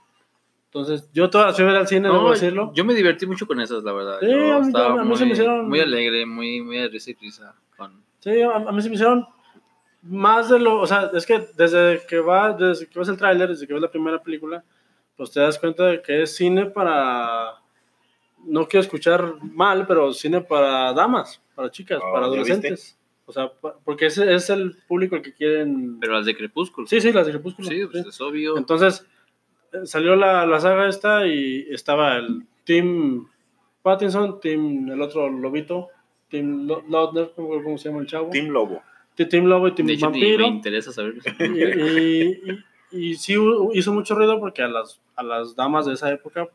Entonces, 0.71 1.09
yo 1.15 1.31
todas 1.31 1.47
las 1.49 1.57
fui 1.57 1.65
a 1.65 1.69
ver 1.69 1.77
al 1.77 1.89
cine, 1.89 2.09
debo 2.09 2.23
No, 2.23 2.31
decirlo. 2.31 2.73
yo 2.75 2.85
me 2.85 2.95
divertí 2.95 3.27
mucho 3.27 3.47
con 3.47 3.59
esas, 3.61 3.83
la 3.85 3.93
verdad. 3.93 4.19
Sí, 4.21 4.27
Yo 4.29 4.53
a 4.55 4.61
mí- 4.61 4.67
estaba 4.67 5.01
a 5.01 5.05
mí 5.05 5.17
se 5.17 5.21
me 5.25 5.27
muy- 5.27 5.33
hicieron- 5.33 5.69
Muy 5.69 5.81
alegre, 5.81 6.27
muy, 6.27 6.61
muy 6.61 6.77
de 6.79 6.89
risa 6.89 7.11
y 7.11 7.15
risa. 7.15 7.55
Con... 7.77 8.03
Sí, 8.21 8.43
a, 8.43 8.55
a 8.57 8.73
mí 8.73 8.83
se 8.83 8.89
me 8.91 8.95
hicieron 8.97 9.27
más 10.03 10.51
de 10.51 10.59
lo, 10.59 10.79
o 10.81 10.87
sea, 10.87 11.11
es 11.15 11.25
que 11.25 11.49
desde 11.57 12.03
que 12.07 12.19
va, 12.21 12.53
desde 12.53 12.87
que 12.87 12.99
ves 12.99 13.09
el 13.09 13.17
tráiler, 13.17 13.49
desde 13.49 13.67
que 13.67 13.73
ves 13.73 13.83
la 13.83 13.91
primera 13.91 14.23
película, 14.23 14.63
pues 15.17 15.31
te 15.31 15.41
das 15.41 15.59
cuenta 15.59 15.87
de 15.87 16.03
que 16.03 16.23
es 16.23 16.37
cine 16.37 16.67
para, 16.67 17.55
no 18.45 18.69
quiero 18.69 18.83
escuchar 18.83 19.35
mal, 19.43 19.87
pero 19.87 20.13
cine 20.13 20.41
para 20.43 20.93
damas, 20.93 21.43
para 21.55 21.71
chicas, 21.71 21.99
Ah, 22.03 22.09
para 22.13 22.27
¿ya 22.27 22.33
adolescentes. 22.33 22.99
O 23.27 23.33
sea, 23.33 23.51
porque 23.85 24.07
ese 24.07 24.33
es 24.35 24.49
el 24.51 24.75
público 24.87 25.17
el 25.17 25.23
que 25.23 25.35
quieren. 25.35 25.99
Pero 26.01 26.15
las 26.15 26.25
de 26.25 26.35
Crepúsculo. 26.35 26.87
Sí, 26.87 26.99
sí, 27.01 27.13
las 27.13 27.27
de 27.27 27.33
Crepúsculo. 27.33 27.69
Sí, 27.69 27.85
pues 27.91 28.03
sí. 28.05 28.09
es 28.09 28.21
obvio. 28.23 28.57
Entonces, 28.57 29.05
salió 29.85 30.17
la, 30.17 30.47
la 30.47 30.61
saga 30.61 30.89
esta 30.89 31.27
y 31.27 31.67
estaba 31.71 32.17
el 32.17 32.47
Team 32.65 33.27
Pattinson, 33.83 34.41
Team, 34.41 34.91
el 34.91 35.01
otro 35.01 35.29
Lobito, 35.31 35.89
Team 36.29 36.69
Lautner, 36.89 37.33
¿cómo 37.35 37.79
se 37.79 37.89
llama 37.89 38.01
el 38.03 38.07
chavo? 38.07 38.31
Team 38.31 38.49
Lobo. 38.49 38.83
Team 39.15 39.47
Lobo 39.47 39.69
y 39.69 39.73
Team 39.75 39.87
de 39.89 39.95
hecho, 39.95 40.11
ni 40.11 40.21
Vampiro. 40.21 40.39
me 40.49 40.55
interesa 40.57 40.93
saber. 40.93 41.15
Y, 41.41 41.63
y, 41.63 42.53
y- 42.53 42.65
y 42.91 43.15
sí 43.17 43.35
hizo 43.75 43.93
mucho 43.93 44.15
ruido 44.15 44.39
porque 44.41 44.63
a 44.63 44.69
las, 44.69 44.99
a 45.15 45.23
las 45.23 45.55
damas 45.55 45.85
de 45.85 45.93
esa 45.93 46.11
época, 46.11 46.49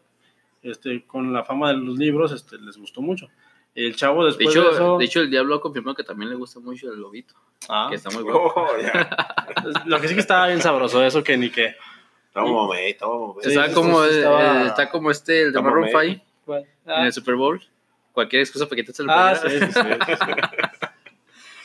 este, 0.63 1.03
con 1.05 1.31
la 1.31 1.43
fama 1.43 1.69
de 1.69 1.77
los 1.77 1.97
libros, 1.99 2.31
este, 2.31 2.57
les 2.57 2.77
gustó 2.77 3.01
mucho. 3.01 3.27
El 3.75 3.95
chavo 3.95 4.21
De 4.23 4.29
después 4.31 4.53
de, 4.53 4.59
hecho, 4.61 4.71
eso... 4.71 4.97
de 4.97 5.05
hecho, 5.05 5.19
el 5.21 5.29
diablo 5.29 5.59
confirmó 5.61 5.93
que 5.93 6.03
también 6.03 6.29
le 6.31 6.35
gusta 6.35 6.59
mucho 6.59 6.91
el 6.91 6.99
lobito. 6.99 7.35
Ah, 7.69 7.87
Que 7.89 7.95
está 7.97 8.09
muy 8.11 8.23
guapo. 8.31 8.51
Oh, 8.55 8.67
ya. 8.81 9.09
lo 9.85 9.99
que 9.99 10.07
sí 10.07 10.13
que 10.15 10.21
estaba 10.21 10.47
bien 10.47 10.61
sabroso, 10.61 11.03
eso 11.03 11.23
que 11.23 11.37
ni 11.37 11.49
que... 11.51 11.75
Estamos 12.33 12.67
mamey, 12.67 12.89
estamos 12.89 13.35
mamey. 13.35 13.47
Está, 13.55 13.73
como, 13.75 14.03
eh, 14.03 14.65
está 14.65 14.89
como 14.89 15.11
este, 15.11 15.43
el 15.43 15.53
de 15.53 15.61
Maroon 15.61 15.83
medio. 15.83 15.99
5 16.45 16.55
en 16.55 16.65
Ah, 16.87 17.05
el 17.05 17.13
Super 17.13 17.35
Bowl. 17.35 17.61
Cualquier 18.11 18.41
excusa 18.41 18.65
para 18.65 18.75
quitarse 18.81 19.03
el 19.03 19.09
ah, 19.11 19.37
playera. 19.39 19.67
sí, 19.67 19.73
sí, 19.73 19.79
sí. 19.81 20.17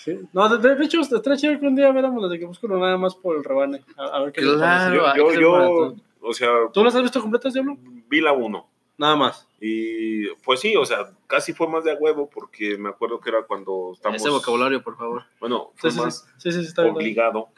Sí. 0.04 0.18
No, 0.32 0.48
de, 0.56 0.74
de 0.74 0.84
hecho, 0.84 1.00
estaría 1.00 1.36
chido 1.36 1.58
que 1.60 1.66
un 1.66 1.74
día 1.74 1.90
viéramos 1.90 2.22
las 2.22 2.30
de 2.30 2.38
Crepúsculo 2.38 2.78
nada 2.78 2.96
más 2.96 3.14
por 3.14 3.36
el 3.36 3.44
rebane. 3.44 3.82
A, 3.96 4.04
a 4.16 4.20
ver 4.22 4.32
qué 4.32 4.40
Claro. 4.42 5.14
Yo, 5.16 5.28
que 5.28 5.40
yo, 5.40 5.96
o 6.20 6.32
sea, 6.32 6.48
¿Tú 6.72 6.84
las 6.84 6.94
has 6.94 7.02
visto 7.02 7.20
completas, 7.20 7.52
Diablo? 7.52 7.76
vi 8.08 8.20
la 8.20 8.32
1. 8.32 8.68
Nada 8.98 9.16
más. 9.16 9.46
Y 9.60 10.28
pues 10.44 10.60
sí, 10.60 10.76
o 10.76 10.84
sea, 10.86 11.10
casi 11.26 11.52
fue 11.52 11.68
más 11.68 11.84
de 11.84 11.92
a 11.92 11.94
huevo 11.96 12.28
porque 12.30 12.76
me 12.78 12.88
acuerdo 12.88 13.20
que 13.20 13.30
era 13.30 13.42
cuando 13.42 13.92
estamos... 13.94 14.16
Ese 14.20 14.30
vocabulario, 14.30 14.82
por 14.82 14.96
favor. 14.96 15.24
Bueno, 15.40 15.72
fue 15.76 15.90
sí, 15.90 15.98
más 16.00 16.26
sí, 16.38 16.50
sí, 16.50 16.52
sí, 16.52 16.60
sí, 16.62 16.68
está 16.68 16.82
bien. 16.84 16.94
obligado 16.94 17.48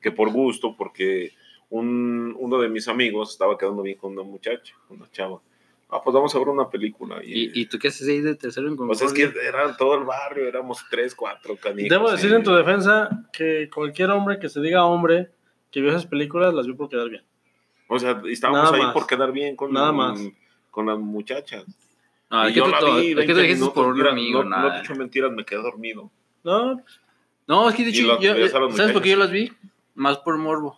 que 0.00 0.12
por 0.12 0.30
gusto 0.30 0.74
porque 0.76 1.32
un, 1.78 2.34
uno 2.38 2.58
de 2.58 2.68
mis 2.68 2.88
amigos 2.88 3.30
estaba 3.32 3.56
quedando 3.58 3.82
bien 3.82 3.98
con 3.98 4.12
una 4.12 4.22
muchacha, 4.22 4.74
una 4.88 5.10
chava. 5.10 5.40
Ah, 5.88 6.00
pues 6.02 6.12
vamos 6.14 6.34
a 6.34 6.38
ver 6.38 6.48
una 6.48 6.68
película. 6.68 7.22
Y, 7.24 7.44
¿Y, 7.44 7.50
y 7.62 7.66
tú 7.66 7.78
qué 7.78 7.88
haces 7.88 8.08
ahí 8.08 8.20
de 8.20 8.34
tercero 8.34 8.66
en 8.68 8.76
pues 8.76 9.00
es 9.02 9.12
que 9.12 9.24
Concordia? 9.26 9.48
era 9.48 9.76
todo 9.76 9.94
el 9.96 10.04
barrio, 10.04 10.48
éramos 10.48 10.84
tres, 10.90 11.14
cuatro 11.14 11.56
canijos. 11.56 11.88
Debo 11.90 12.10
decir 12.10 12.32
en 12.34 12.42
tu 12.42 12.52
defensa 12.52 13.08
que 13.32 13.70
cualquier 13.72 14.10
hombre 14.10 14.38
que 14.40 14.48
se 14.48 14.60
diga 14.60 14.84
hombre 14.84 15.30
que 15.70 15.80
vio 15.80 15.90
esas 15.90 16.06
películas 16.06 16.52
las 16.54 16.66
vio 16.66 16.76
por 16.76 16.88
quedar 16.88 17.08
bien. 17.08 17.22
O 17.88 17.98
sea, 18.00 18.20
y 18.24 18.32
estábamos 18.32 18.64
Nada 18.64 18.76
ahí 18.76 18.82
más. 18.82 18.92
por 18.94 19.06
quedar 19.06 19.30
bien 19.30 19.54
con, 19.54 19.72
Nada 19.72 19.92
más. 19.92 20.20
con 20.72 20.86
las 20.86 20.98
muchachas. 20.98 21.64
No, 22.30 22.48
Y 22.48 22.52
yo 22.52 22.64
tú, 22.64 22.70
la 22.70 22.80
vi 22.80 22.86
es 22.86 23.06
que 23.10 23.14
20 23.14 23.32
tú 23.34 23.38
dijiste 23.40 23.54
minutos, 23.60 23.74
por 23.74 23.86
un 23.92 23.96
mira, 23.98 24.10
amigo, 24.10 24.42
no, 24.42 24.50
nada. 24.50 24.62
no 24.68 24.74
te 24.74 24.80
echo 24.80 24.94
mentiras, 24.96 25.30
me 25.30 25.44
quedé 25.44 25.62
dormido. 25.62 26.10
No, 26.42 26.82
No, 27.46 27.68
es 27.68 27.76
que 27.76 27.84
de 27.84 27.90
hecho, 27.90 28.18
yo- 28.20 28.48
¿sabes 28.48 28.92
por 28.92 29.02
qué 29.02 29.10
yo 29.10 29.16
las 29.18 29.30
vi? 29.30 29.52
Más 29.94 30.18
por 30.18 30.36
morbo. 30.36 30.76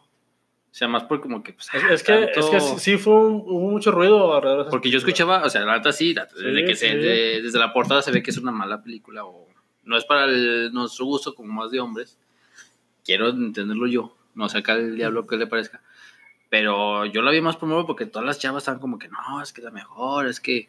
O 0.70 0.74
sea, 0.78 0.86
más 0.86 1.04
por 1.04 1.20
como 1.20 1.42
que... 1.42 1.52
Pues, 1.54 1.68
es, 1.72 1.82
es 1.90 2.02
que, 2.02 2.12
tanto- 2.12 2.40
es 2.40 2.46
que 2.50 2.60
sí, 2.78 2.96
fue 2.98 3.14
un- 3.14 3.42
hubo 3.46 3.70
mucho 3.70 3.90
ruido 3.90 4.34
alrededor 4.34 4.64
de 4.66 4.70
Porque 4.70 4.90
yo 4.90 4.98
escuchaba, 4.98 5.42
o 5.44 5.48
sea, 5.50 5.62
la 5.64 5.76
neta 5.76 5.92
sí, 5.92 6.14
desde, 6.14 6.60
Sí, 6.60 6.64
que 6.66 6.76
se, 6.76 6.90
sí. 6.90 6.96
de- 6.96 7.42
desde 7.42 7.58
la 7.58 7.72
portada 7.72 8.02
se 8.02 8.12
ve 8.12 8.22
que 8.22 8.30
es 8.30 8.38
una 8.38 8.52
mala 8.52 8.82
película 8.82 9.24
o 9.24 9.46
no 9.84 9.96
es 9.96 10.04
para 10.04 10.24
el- 10.26 10.70
nuestro 10.72 11.06
gusto 11.06 11.34
como 11.34 11.52
más 11.52 11.70
de 11.70 11.80
hombres. 11.80 12.18
Quiero 13.04 13.28
entenderlo 13.30 13.86
yo, 13.86 14.14
no 14.34 14.48
sé 14.48 14.58
acá 14.58 14.74
el 14.74 14.94
diablo 14.96 15.26
que 15.26 15.36
le 15.36 15.46
parezca. 15.46 15.80
Pero 16.50 17.04
yo 17.06 17.22
la 17.22 17.30
vi 17.30 17.40
más 17.40 17.60
morbo 17.62 17.86
porque 17.86 18.06
todas 18.06 18.26
las 18.26 18.38
chavas 18.38 18.62
estaban 18.62 18.80
como 18.80 18.98
que 18.98 19.08
no, 19.08 19.42
es 19.42 19.52
que 19.52 19.62
la 19.62 19.70
mejor, 19.70 20.26
es 20.26 20.40
que 20.40 20.68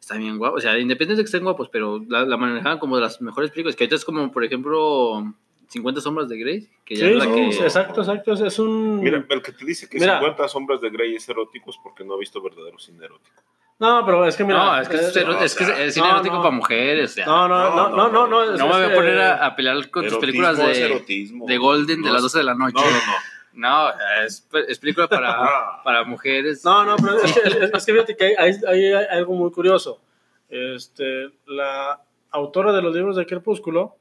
está 0.00 0.16
bien 0.16 0.36
guapo. 0.38 0.56
O 0.56 0.60
sea, 0.60 0.72
independientemente 0.78 1.16
de 1.16 1.22
que 1.22 1.26
estén 1.26 1.44
guapos, 1.44 1.68
pero 1.70 2.02
la, 2.08 2.24
la 2.26 2.36
manejaban 2.36 2.78
como 2.78 2.96
de 2.96 3.02
las 3.02 3.20
mejores 3.22 3.50
películas. 3.50 3.76
Que 3.76 3.84
ahorita 3.84 3.96
es 3.96 4.04
como, 4.04 4.30
por 4.32 4.44
ejemplo, 4.44 5.34
50 5.74 6.00
sombras 6.00 6.28
de 6.28 6.38
Grey. 6.38 6.68
Que 6.84 6.94
ya 6.96 7.06
Sí, 7.06 7.12
es 7.12 7.18
la 7.18 7.26
que... 7.34 7.46
exacto, 7.48 8.00
exacto. 8.00 8.32
Es, 8.46 8.58
un. 8.58 9.00
Mira, 9.00 9.24
el 9.28 9.42
que 9.42 9.52
te 9.52 9.64
dice 9.64 9.88
que 9.88 9.98
Mira. 9.98 10.18
50 10.20 10.48
sombras 10.48 10.80
de 10.80 10.88
Grey 10.90 11.16
es 11.16 11.28
erótico 11.28 11.70
es 11.70 11.76
porque 11.82 12.04
no 12.04 12.14
ha 12.14 12.18
visto 12.18 12.40
verdadero 12.40 12.78
cine 12.78 13.04
erótico. 13.04 13.42
No, 13.78 14.06
pero 14.06 14.24
es 14.24 14.36
que 14.36 14.44
mira. 14.44 14.58
no, 14.58 14.80
es 14.80 14.88
que 14.88 14.96
es, 14.96 15.16
eh, 15.16 15.24
que 15.26 15.44
es- 15.44 15.58
es 15.60 15.94
cine 15.94 16.06
no, 16.06 16.12
erótico 16.14 16.36
no. 16.36 16.42
para 16.42 16.54
mujeres. 16.54 17.10
o 17.10 17.14
sea, 17.14 17.26
No, 17.26 17.48
no, 17.48 17.74
no, 17.74 17.88
no, 17.90 18.08
no. 18.08 18.26
No, 18.28 18.44
es- 18.54 18.58
No 18.58 18.68
me 18.68 18.72
voy 18.74 18.92
a 18.92 18.94
poner 18.94 19.20
a, 19.20 19.46
a 19.46 19.56
pelear 19.56 19.90
con 19.90 20.06
tus 20.06 20.16
películas 20.18 20.56
de, 20.56 21.02
de 21.46 21.58
Golden 21.58 22.00
de 22.02 22.08
las 22.08 22.16
es- 22.18 22.22
12 22.22 22.38
de 22.38 22.44
la 22.44 22.54
noche. 22.54 22.74
No, 22.76 22.82
no, 22.82 22.96
no. 22.96 23.14
No, 23.56 23.88
es, 24.24 24.48
es 24.68 24.78
película 24.80 25.06
para, 25.08 25.80
para 25.84 26.04
mujeres. 26.04 26.64
No, 26.64 26.84
no, 26.84 26.96
pero 26.96 27.20
es 27.20 27.32
que, 27.32 27.40
es, 27.48 27.54
es 27.74 27.84
que 27.86 27.92
fíjate 27.92 28.16
que 28.16 28.24
hay, 28.38 28.54
hay- 28.66 28.84
hay 28.92 29.06
algo 29.18 29.34
muy 29.34 29.50
curioso. 29.50 30.00
Este, 30.48 31.30
la, 31.46 32.00
autora 32.30 32.72
de 32.72 32.82
los 32.82 32.92
libros 32.94 33.14
de 33.16 33.26
Crepúsculo, 33.26 33.96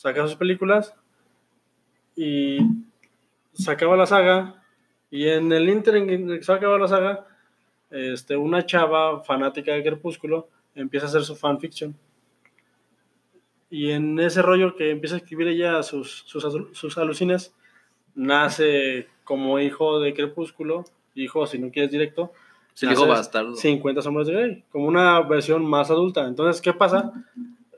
saca 0.00 0.26
sus 0.26 0.36
películas 0.36 0.94
y 2.16 2.56
sacaba 3.52 3.98
la 3.98 4.06
saga. 4.06 4.64
Y 5.10 5.28
en 5.28 5.52
el 5.52 5.68
inter 5.68 5.96
en 5.96 6.26
que 6.26 6.42
sacaba 6.42 6.78
la 6.78 6.88
saga, 6.88 7.26
este, 7.90 8.34
una 8.34 8.64
chava 8.64 9.22
fanática 9.22 9.74
de 9.74 9.82
Crepúsculo 9.82 10.48
empieza 10.74 11.04
a 11.04 11.08
hacer 11.10 11.22
su 11.22 11.36
fanfiction. 11.36 11.94
Y 13.68 13.90
en 13.90 14.18
ese 14.18 14.40
rollo 14.40 14.74
que 14.74 14.90
empieza 14.90 15.16
a 15.16 15.18
escribir 15.18 15.48
ella 15.48 15.82
sus, 15.82 16.24
sus, 16.26 16.46
sus 16.72 16.96
alucines, 16.96 17.54
nace 18.14 19.06
como 19.22 19.58
hijo 19.60 20.00
de 20.00 20.14
Crepúsculo, 20.14 20.86
hijo, 21.14 21.46
si 21.46 21.58
no 21.58 21.70
quieres 21.70 21.90
directo, 21.90 22.32
Se 22.72 22.86
dijo 22.86 23.06
bastardo. 23.06 23.54
50 23.54 24.00
sombras 24.00 24.28
de 24.28 24.32
Grey, 24.32 24.64
como 24.70 24.86
una 24.86 25.20
versión 25.20 25.62
más 25.62 25.90
adulta. 25.90 26.26
Entonces, 26.26 26.62
¿qué 26.62 26.72
pasa? 26.72 27.12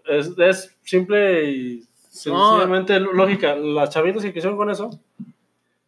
Es, 0.04 0.32
es 0.38 0.78
simple 0.82 1.50
y 1.50 1.88
sencillamente 2.12 3.00
lógica. 3.00 3.56
Las 3.56 3.90
chavitas 3.90 4.22
que 4.22 4.32
quisieron 4.32 4.56
con 4.56 4.70
eso, 4.70 4.90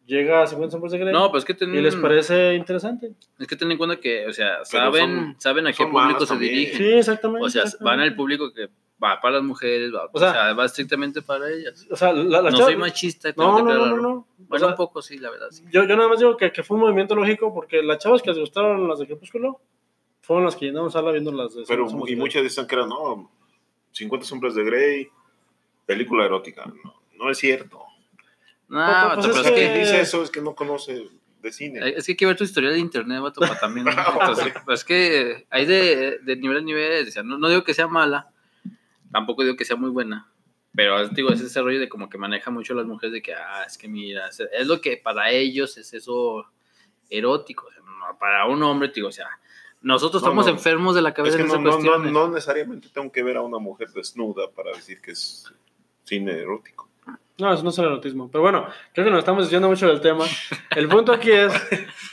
llega 0.05 0.43
a 0.43 0.47
50 0.47 0.71
sombras 0.71 0.91
de 0.91 0.99
Grey 0.99 1.13
No, 1.13 1.31
pues 1.31 1.41
es 1.43 1.45
que 1.47 1.53
ten, 1.53 1.73
y 1.73 1.81
les 1.81 1.95
parece 1.95 2.53
interesante. 2.55 3.13
es 3.39 3.47
que 3.47 3.55
ten 3.55 3.71
en 3.71 3.77
cuenta 3.77 3.97
que, 3.97 4.27
o 4.27 4.33
sea, 4.33 4.63
saben, 4.65 5.01
son- 5.01 5.35
saben 5.39 5.67
a 5.67 5.73
qué 5.73 5.85
público 5.85 6.21
se 6.21 6.27
también. 6.33 6.53
dirigen. 6.53 6.77
Sí, 6.77 6.91
exactamente. 6.93 7.45
O 7.45 7.49
sea, 7.49 7.61
van 7.61 7.67
exactamente. 7.67 8.03
al 8.03 8.15
público 8.15 8.53
que 8.53 8.69
va 9.03 9.19
para 9.21 9.35
las 9.35 9.43
mujeres, 9.43 9.93
va, 9.93 10.05
o, 10.05 10.09
O 10.13 10.19
sea, 10.19 10.31
sea, 10.31 10.53
va 10.53 10.65
estrictamente 10.65 11.21
para 11.21 11.49
ellas. 11.51 11.85
O 11.91 11.95
sea, 11.95 12.13
la, 12.13 12.41
la 12.41 12.49
no 12.49 12.57
chava- 12.57 12.65
soy 12.65 12.75
machista, 12.77 13.33
No, 13.35 13.59
no, 13.59 13.73
no, 13.73 13.85
no, 13.87 13.97
no. 13.97 14.09
O 14.13 14.25
Bueno, 14.47 14.59
sea, 14.65 14.67
un 14.69 14.75
poco 14.75 15.01
sí, 15.01 15.17
la 15.17 15.29
verdad. 15.31 15.47
Sí. 15.51 15.63
yo, 15.71 15.83
yo 15.85 15.95
nada 15.95 16.07
más 16.07 16.19
digo 16.19 16.37
que, 16.37 16.51
que 16.51 16.63
fue 16.63 16.75
un 16.77 16.81
movimiento 16.83 17.13
lógico 17.15 17.53
porque 17.53 17.81
las 17.83 17.97
chavas 17.99 18.21
que 18.21 18.29
les 18.29 18.39
gustaron 18.39 18.87
las 18.87 18.99
de 18.99 19.07
Crepúsculo 19.07 19.59
fueron 20.21 20.45
las 20.45 20.55
que 20.55 20.65
llenaron 20.65 20.91
sala 20.91 21.11
viendo 21.11 21.31
las 21.31 21.53
de 21.55 21.63
Pero, 21.67 21.87
y 22.07 22.15
muchas 22.15 22.41
decían 22.43 22.65
que 22.67 22.75
era, 22.75 22.87
no, 22.87 23.29
50 23.91 24.25
sombras 24.25 24.55
de 24.55 24.63
Grey, 24.63 25.07
película 25.85 26.25
erótica. 26.25 26.65
No, 26.83 26.93
no 27.17 27.29
es 27.31 27.37
cierto. 27.37 27.83
No, 28.67 29.11
Pues, 29.15 29.27
pues, 29.27 29.37
es 29.39 29.45
es 29.45 29.51
que- 29.51 29.79
dice 29.79 30.01
eso 30.01 30.23
es 30.23 30.31
que 30.31 30.41
no 30.41 30.55
conoce 30.55 31.07
de 31.41 31.51
cine. 31.51 31.79
es 31.95 32.05
que 32.05 32.13
hay 32.13 32.15
que 32.17 32.25
ver 32.25 32.35
tu 32.35 32.43
historial 32.43 32.73
de 32.73 32.79
internet, 32.79 33.21
vato, 33.21 33.39
para 33.41 33.59
también. 33.59 33.85
Entonces, 34.47 34.53
pues 34.65 34.79
es 34.79 34.85
que 34.85 35.45
hay 35.51 35.65
de, 35.65 36.19
de 36.23 36.35
nivel 36.37 36.57
a 36.57 36.61
nivel. 36.61 37.07
O 37.07 37.11
sea, 37.11 37.21
no, 37.23 37.37
no 37.37 37.47
digo 37.49 37.63
que 37.63 37.73
sea 37.75 37.87
mala, 37.87 38.31
tampoco 39.11 39.43
digo 39.43 39.55
que 39.55 39.65
sea 39.65 39.75
muy 39.75 39.89
buena. 39.91 40.31
Pero 40.73 41.07
digo, 41.09 41.29
es 41.29 41.39
ese 41.39 41.61
rollo 41.61 41.79
de 41.79 41.87
como 41.87 42.09
que 42.09 42.17
maneja 42.17 42.51
mucho 42.51 42.73
a 42.73 42.75
las 42.77 42.85
mujeres 42.85 43.13
de 43.13 43.21
que, 43.21 43.33
ah, 43.33 43.63
es 43.65 43.77
que 43.77 43.87
mira, 43.87 44.27
es, 44.27 44.39
es 44.51 44.67
lo 44.67 44.81
que 44.81 44.97
para 44.97 45.29
ellos 45.31 45.77
es 45.77 45.93
eso 45.93 46.45
erótico. 47.09 47.67
O 47.67 47.71
sea, 47.71 47.81
no, 47.81 48.17
para 48.19 48.45
un 48.47 48.61
hombre, 48.63 48.91
digo, 48.93 49.07
o 49.07 49.11
sea, 49.11 49.29
nosotros 49.81 50.21
No, 50.23 50.29
estamos 50.29 50.45
no. 50.47 50.51
enfermos 50.51 50.95
de 50.95 51.01
la 51.01 51.09
Es 51.09 51.15
cabeza 51.15 51.37
que 51.37 51.43
en 51.43 51.47
no, 51.47 51.53
esas 51.53 51.63
no, 51.63 51.69
no, 51.69 51.77
cuestiones. 51.77 52.11
no 52.11 52.27
necesariamente 52.29 52.89
tengo 52.89 53.09
que 53.11 53.23
ver 53.23 53.37
a 53.37 53.41
una 53.41 53.59
mujer 53.59 53.89
desnuda 53.91 54.49
para 54.51 54.71
decir 54.71 54.99
que 54.99 55.11
es 55.11 55.45
cine 56.05 56.31
erótico. 56.31 56.87
No, 57.37 57.53
eso 57.53 57.63
no 57.63 57.69
es 57.71 57.77
el 57.79 57.85
erotismo. 57.85 58.29
Pero 58.31 58.41
bueno, 58.43 58.65
creo 58.93 59.03
que 59.03 59.11
nos 59.11 59.19
estamos 59.19 59.43
diciendo 59.43 59.67
mucho 59.67 59.87
del 59.87 59.99
tema. 59.99 60.23
El 60.73 60.87
punto 60.87 61.11
aquí 61.11 61.31
es 61.31 61.51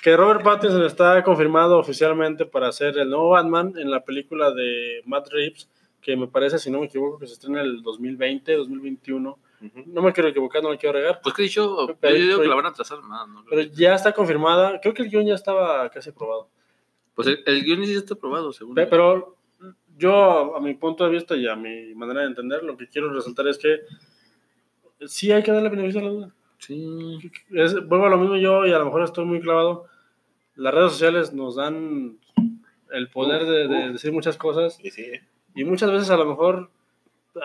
que 0.02 0.16
Robert 0.16 0.42
Pattinson 0.42 0.84
está 0.84 1.22
confirmado 1.22 1.78
oficialmente 1.78 2.44
para 2.44 2.72
ser 2.72 2.98
el 2.98 3.08
nuevo 3.08 3.28
Batman 3.30 3.72
en 3.78 3.88
la 3.90 4.04
película 4.04 4.50
de 4.50 5.00
Matt 5.06 5.28
Reeves, 5.30 5.68
que 6.00 6.16
me 6.16 6.26
parece, 6.26 6.58
si 6.58 6.72
no 6.72 6.80
me 6.80 6.86
equivoco, 6.86 7.20
que 7.20 7.28
se 7.28 7.34
estrena 7.34 7.60
el 7.60 7.82
2020, 7.84 8.52
2021. 8.56 9.38
Ujú. 9.64 9.84
No 9.86 10.02
me 10.02 10.12
quiero 10.12 10.28
equivocar, 10.28 10.60
no 10.60 10.70
me 10.70 10.76
quiero 10.78 10.98
regar. 10.98 11.20
Pues 11.22 11.36
que 11.36 11.42
he 11.42 11.44
dicho, 11.44 11.86
yo 11.86 11.94
Pero- 12.00 12.14
digo 12.16 12.30
que 12.30 12.36
pero- 12.38 12.50
la 12.50 12.56
van 12.56 12.66
a 12.66 12.68
atrasar 12.70 13.00
más, 13.02 13.28
¿no? 13.28 13.44
Pero 13.48 13.62
ya 13.62 13.94
está 13.94 14.10
confirmada. 14.12 14.80
Creo 14.80 14.92
que 14.92 15.02
el 15.02 15.08
guion 15.08 15.24
ya 15.26 15.34
estaba 15.36 15.88
casi 15.90 16.10
aprobado. 16.10 16.48
Pues 17.14 17.28
el, 17.28 17.44
el 17.46 17.62
guion 17.62 17.86
sí 17.86 17.94
está 17.94 18.14
aprobado, 18.14 18.52
según. 18.52 18.74
Pe- 18.74 18.86
Pero 18.88 19.36
yo, 19.96 20.56
a 20.56 20.60
mi 20.60 20.74
punto 20.74 21.04
de 21.04 21.10
vista 21.10 21.36
y 21.36 21.46
a 21.46 21.56
mi 21.56 21.94
manera 21.94 22.20
de 22.20 22.28
entender, 22.28 22.62
lo 22.62 22.76
que 22.76 22.88
quiero 22.88 23.12
resaltar 23.12 23.48
es 23.48 23.58
que 23.58 23.80
sí 25.06 25.32
hay 25.32 25.42
que 25.42 25.52
darle 25.52 25.68
beneficio 25.68 26.00
a 26.00 26.04
la 26.04 26.10
duda. 26.10 26.34
Sí. 26.58 27.18
Es- 27.50 27.86
vuelvo 27.86 28.06
a 28.06 28.10
lo 28.10 28.18
mismo 28.18 28.36
yo 28.36 28.66
y 28.66 28.72
a 28.72 28.78
lo 28.78 28.84
mejor 28.86 29.02
estoy 29.02 29.24
muy 29.24 29.40
clavado. 29.40 29.86
Las 30.54 30.74
redes 30.74 30.92
sociales 30.92 31.32
nos 31.32 31.56
dan 31.56 32.18
el 32.90 33.08
poder 33.08 33.44
de, 33.44 33.92
decir 33.92 34.12
muchas 34.12 34.36
cosas 34.36 34.78
Y 34.82 34.90
sí, 34.90 35.02
¿eh? 35.02 35.22
y 35.54 35.64
muchas 35.64 35.90
veces 35.90 36.10
a 36.10 36.16
lo 36.16 36.26
mejor 36.26 36.70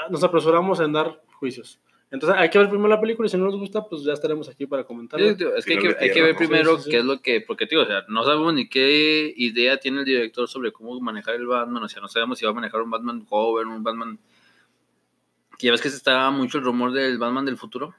nos 0.10 0.24
apresuramos 0.24 0.80
en 0.82 0.94
dar 0.94 1.22
juicios. 1.39 1.80
Entonces 2.10 2.40
hay 2.40 2.50
que 2.50 2.58
ver 2.58 2.70
primero 2.70 2.88
la 2.88 3.02
película 3.02 3.28
y 3.28 3.30
si 3.30 3.38
no 3.38 3.46
nos 3.46 3.58
gusta, 3.58 3.84
pues 3.86 4.04
ya 4.04 4.14
estaremos 4.14 4.48
aquí 4.48 4.66
para 4.66 4.86
comentarla. 4.86 5.28
Sí, 5.30 5.36
tío, 5.36 5.56
es 5.56 5.66
que 5.66 5.74
hay, 5.74 5.80
que 5.80 5.96
hay 6.00 6.12
que 6.12 6.22
ver 6.22 6.36
primero 6.38 6.72
Sí, 6.72 6.78
sí, 6.78 6.84
sí. 6.86 6.90
qué 6.92 6.98
es 7.00 7.06
lo 7.06 7.22
que, 7.22 7.42
porque 7.42 7.68
tío, 7.68 7.82
o 7.82 7.86
sea, 7.86 8.06
no 8.08 8.24
sabemos 8.24 8.54
ni 8.54 8.70
qué 8.70 9.34
idea 9.36 9.78
tiene 9.78 10.00
el 10.00 10.06
director 10.06 10.48
sobre 10.48 10.72
cómo 10.72 10.98
manejar 11.02 11.36
el 11.36 11.46
Batman, 11.48 11.84
o 11.84 11.90
sea, 11.90 12.02
no 12.02 12.08
sabemos 12.08 12.40
si 12.40 12.46
va 12.46 12.52
a 12.52 12.56
manejar 12.56 12.82
un 12.82 12.90
Batman 12.92 13.26
joven, 13.26 13.68
un 13.68 13.84
Batman 13.84 14.20
ya 15.60 15.72
ves 15.72 15.82
que 15.82 15.90
se 15.90 15.98
está 15.98 16.30
mucho 16.30 16.60
el 16.60 16.64
rumor 16.64 16.92
del 16.92 17.18
Batman 17.18 17.46
del 17.46 17.58
futuro, 17.58 17.94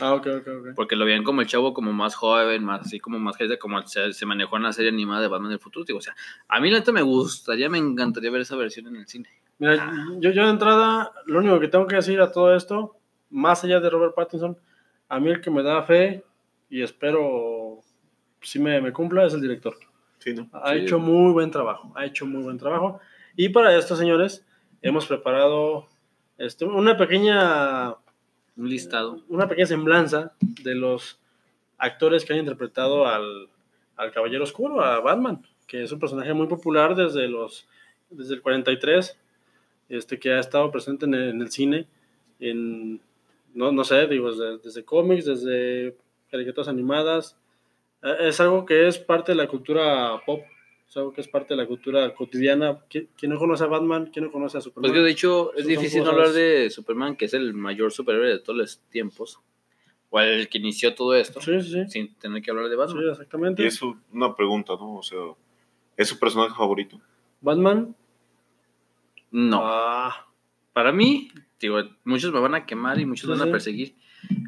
Ah, 0.00 0.14
ok, 0.14 0.26
ok, 0.26 0.46
ok. 0.46 0.66
porque 0.76 0.94
lo 0.94 1.04
veían 1.04 1.24
como 1.24 1.40
el 1.40 1.48
chavo 1.48 1.74
como 1.74 1.92
más 1.92 2.14
joven, 2.14 2.62
más 2.64 2.82
así 2.82 3.00
como 3.00 3.18
más 3.18 3.36
gente, 3.36 3.58
como 3.58 3.84
se, 3.86 4.12
se 4.12 4.26
manejó 4.26 4.56
en 4.56 4.62
la 4.64 4.72
serie 4.72 4.90
animada 4.90 5.22
de 5.22 5.28
Batman 5.28 5.50
del 5.50 5.58
futuro, 5.58 5.84
digo, 5.86 5.98
o 5.98 6.02
sea, 6.02 6.14
a 6.48 6.60
mí 6.60 6.70
la 6.70 6.78
neta 6.80 6.92
me 6.92 7.02
gustaría, 7.02 7.68
me 7.68 7.78
encantaría 7.78 8.30
ver 8.30 8.42
esa 8.42 8.56
versión 8.56 8.86
en 8.88 8.96
el 8.96 9.06
cine. 9.08 9.28
Mira, 9.58 9.92
yo, 10.20 10.30
yo 10.30 10.44
de 10.44 10.50
entrada, 10.50 11.12
lo 11.26 11.38
único 11.40 11.58
que 11.58 11.66
tengo 11.66 11.86
que 11.88 11.96
decir 11.96 12.20
a 12.20 12.30
todo 12.30 12.54
esto, 12.54 12.94
más 13.30 13.64
allá 13.64 13.80
de 13.80 13.90
Robert 13.90 14.14
Pattinson, 14.14 14.56
a 15.08 15.20
mí 15.20 15.30
el 15.30 15.40
que 15.40 15.50
me 15.50 15.62
da 15.62 15.82
fe 15.82 16.22
y 16.70 16.82
espero 16.82 17.80
si 18.40 18.58
me, 18.58 18.80
me 18.80 18.92
cumpla 18.92 19.26
es 19.26 19.34
el 19.34 19.40
director. 19.40 19.74
Sí, 20.18 20.34
¿no? 20.34 20.48
Ha 20.52 20.72
Sí. 20.72 20.78
hecho 20.80 20.98
muy 20.98 21.32
buen 21.32 21.50
trabajo, 21.50 21.92
ha 21.96 22.04
hecho 22.04 22.26
muy 22.26 22.42
buen 22.42 22.58
trabajo. 22.58 23.00
Y 23.36 23.48
para 23.50 23.76
esto, 23.76 23.94
señores, 23.96 24.44
hemos 24.82 25.06
preparado 25.06 25.86
este, 26.38 26.64
una 26.64 26.96
pequeña 26.96 27.90
Un 28.56 28.68
listado. 28.68 29.22
una 29.28 29.48
pequeña 29.48 29.66
semblanza 29.66 30.32
de 30.62 30.74
los 30.74 31.20
actores 31.78 32.24
que 32.24 32.32
han 32.32 32.40
interpretado 32.40 33.06
al, 33.06 33.48
al 33.96 34.10
Caballero 34.12 34.42
Oscuro, 34.44 34.82
a 34.82 35.00
Batman, 35.00 35.46
que 35.66 35.82
es 35.84 35.92
un 35.92 36.00
personaje 36.00 36.32
muy 36.34 36.46
popular 36.48 36.94
desde 36.96 37.28
los 37.28 37.68
desde 38.10 38.34
el 38.34 38.42
43, 38.42 39.18
este 39.90 40.18
que 40.18 40.32
ha 40.32 40.40
estado 40.40 40.70
presente 40.70 41.04
en 41.06 41.14
el, 41.14 41.28
en 41.30 41.42
el 41.42 41.50
cine, 41.50 41.86
en 42.40 43.00
no, 43.58 43.72
no 43.72 43.84
sé, 43.84 44.06
digo, 44.06 44.30
desde, 44.30 44.58
desde 44.58 44.84
cómics, 44.84 45.24
desde 45.26 45.96
caricaturas 46.30 46.68
animadas. 46.68 47.36
Eh, 48.02 48.28
Es 48.28 48.40
algo 48.40 48.64
que 48.64 48.86
es 48.86 48.98
parte 48.98 49.32
de 49.32 49.36
la 49.36 49.48
cultura 49.48 50.20
pop, 50.24 50.42
es 50.88 50.96
algo 50.96 51.12
que 51.12 51.20
es 51.20 51.28
parte 51.28 51.54
de 51.54 51.58
la 51.62 51.66
cultura 51.66 52.14
cotidiana. 52.14 52.78
¿Qui- 52.88 53.08
¿Quién 53.18 53.32
no 53.32 53.38
conoce 53.38 53.64
a 53.64 53.66
Batman? 53.66 54.10
¿Quién 54.12 54.26
no 54.26 54.32
conoce 54.32 54.58
a 54.58 54.60
Superman? 54.60 54.90
Pues 54.90 54.98
que 55.00 55.04
de 55.04 55.10
hecho 55.10 55.52
es 55.54 55.66
difícil 55.66 56.00
no 56.00 56.10
cosas- 56.10 56.18
hablar 56.18 56.32
de 56.34 56.70
Superman, 56.70 57.16
que 57.16 57.24
es 57.26 57.34
el 57.34 57.52
mayor 57.54 57.90
superhéroe 57.92 58.28
de 58.28 58.38
todos 58.38 58.56
los 58.58 58.78
tiempos, 58.90 59.40
o 60.10 60.20
el 60.20 60.48
que 60.48 60.58
inició 60.58 60.94
todo 60.94 61.14
esto, 61.14 61.40
Sí, 61.40 61.60
sí, 61.60 61.70
sí. 61.72 61.84
sin 61.88 62.14
tener 62.14 62.40
que 62.42 62.50
hablar 62.50 62.66
de 62.66 62.76
Sí, 62.76 62.78
Batman. 62.78 63.08
exactamente. 63.10 63.62
Y 63.62 63.66
es 63.66 63.74
su- 63.74 63.96
una 64.12 64.34
pregunta, 64.36 64.74
¿no? 64.74 64.96
O 64.98 65.02
sea, 65.02 65.18
¿es 65.96 66.08
su 66.08 66.18
personaje 66.18 66.54
favorito? 66.56 67.00
Batman. 67.40 67.94
No, 69.30 69.60
Ah, 69.62 70.26
para 70.72 70.92
mí, 70.92 71.28
digo, 71.60 71.80
muchos 72.04 72.32
me 72.32 72.40
van 72.40 72.54
a 72.54 72.66
quemar 72.66 72.98
y 72.98 73.06
muchos 73.06 73.26
Sí, 73.30 73.38
van 73.38 73.48
a 73.48 73.50
perseguir, 73.52 73.94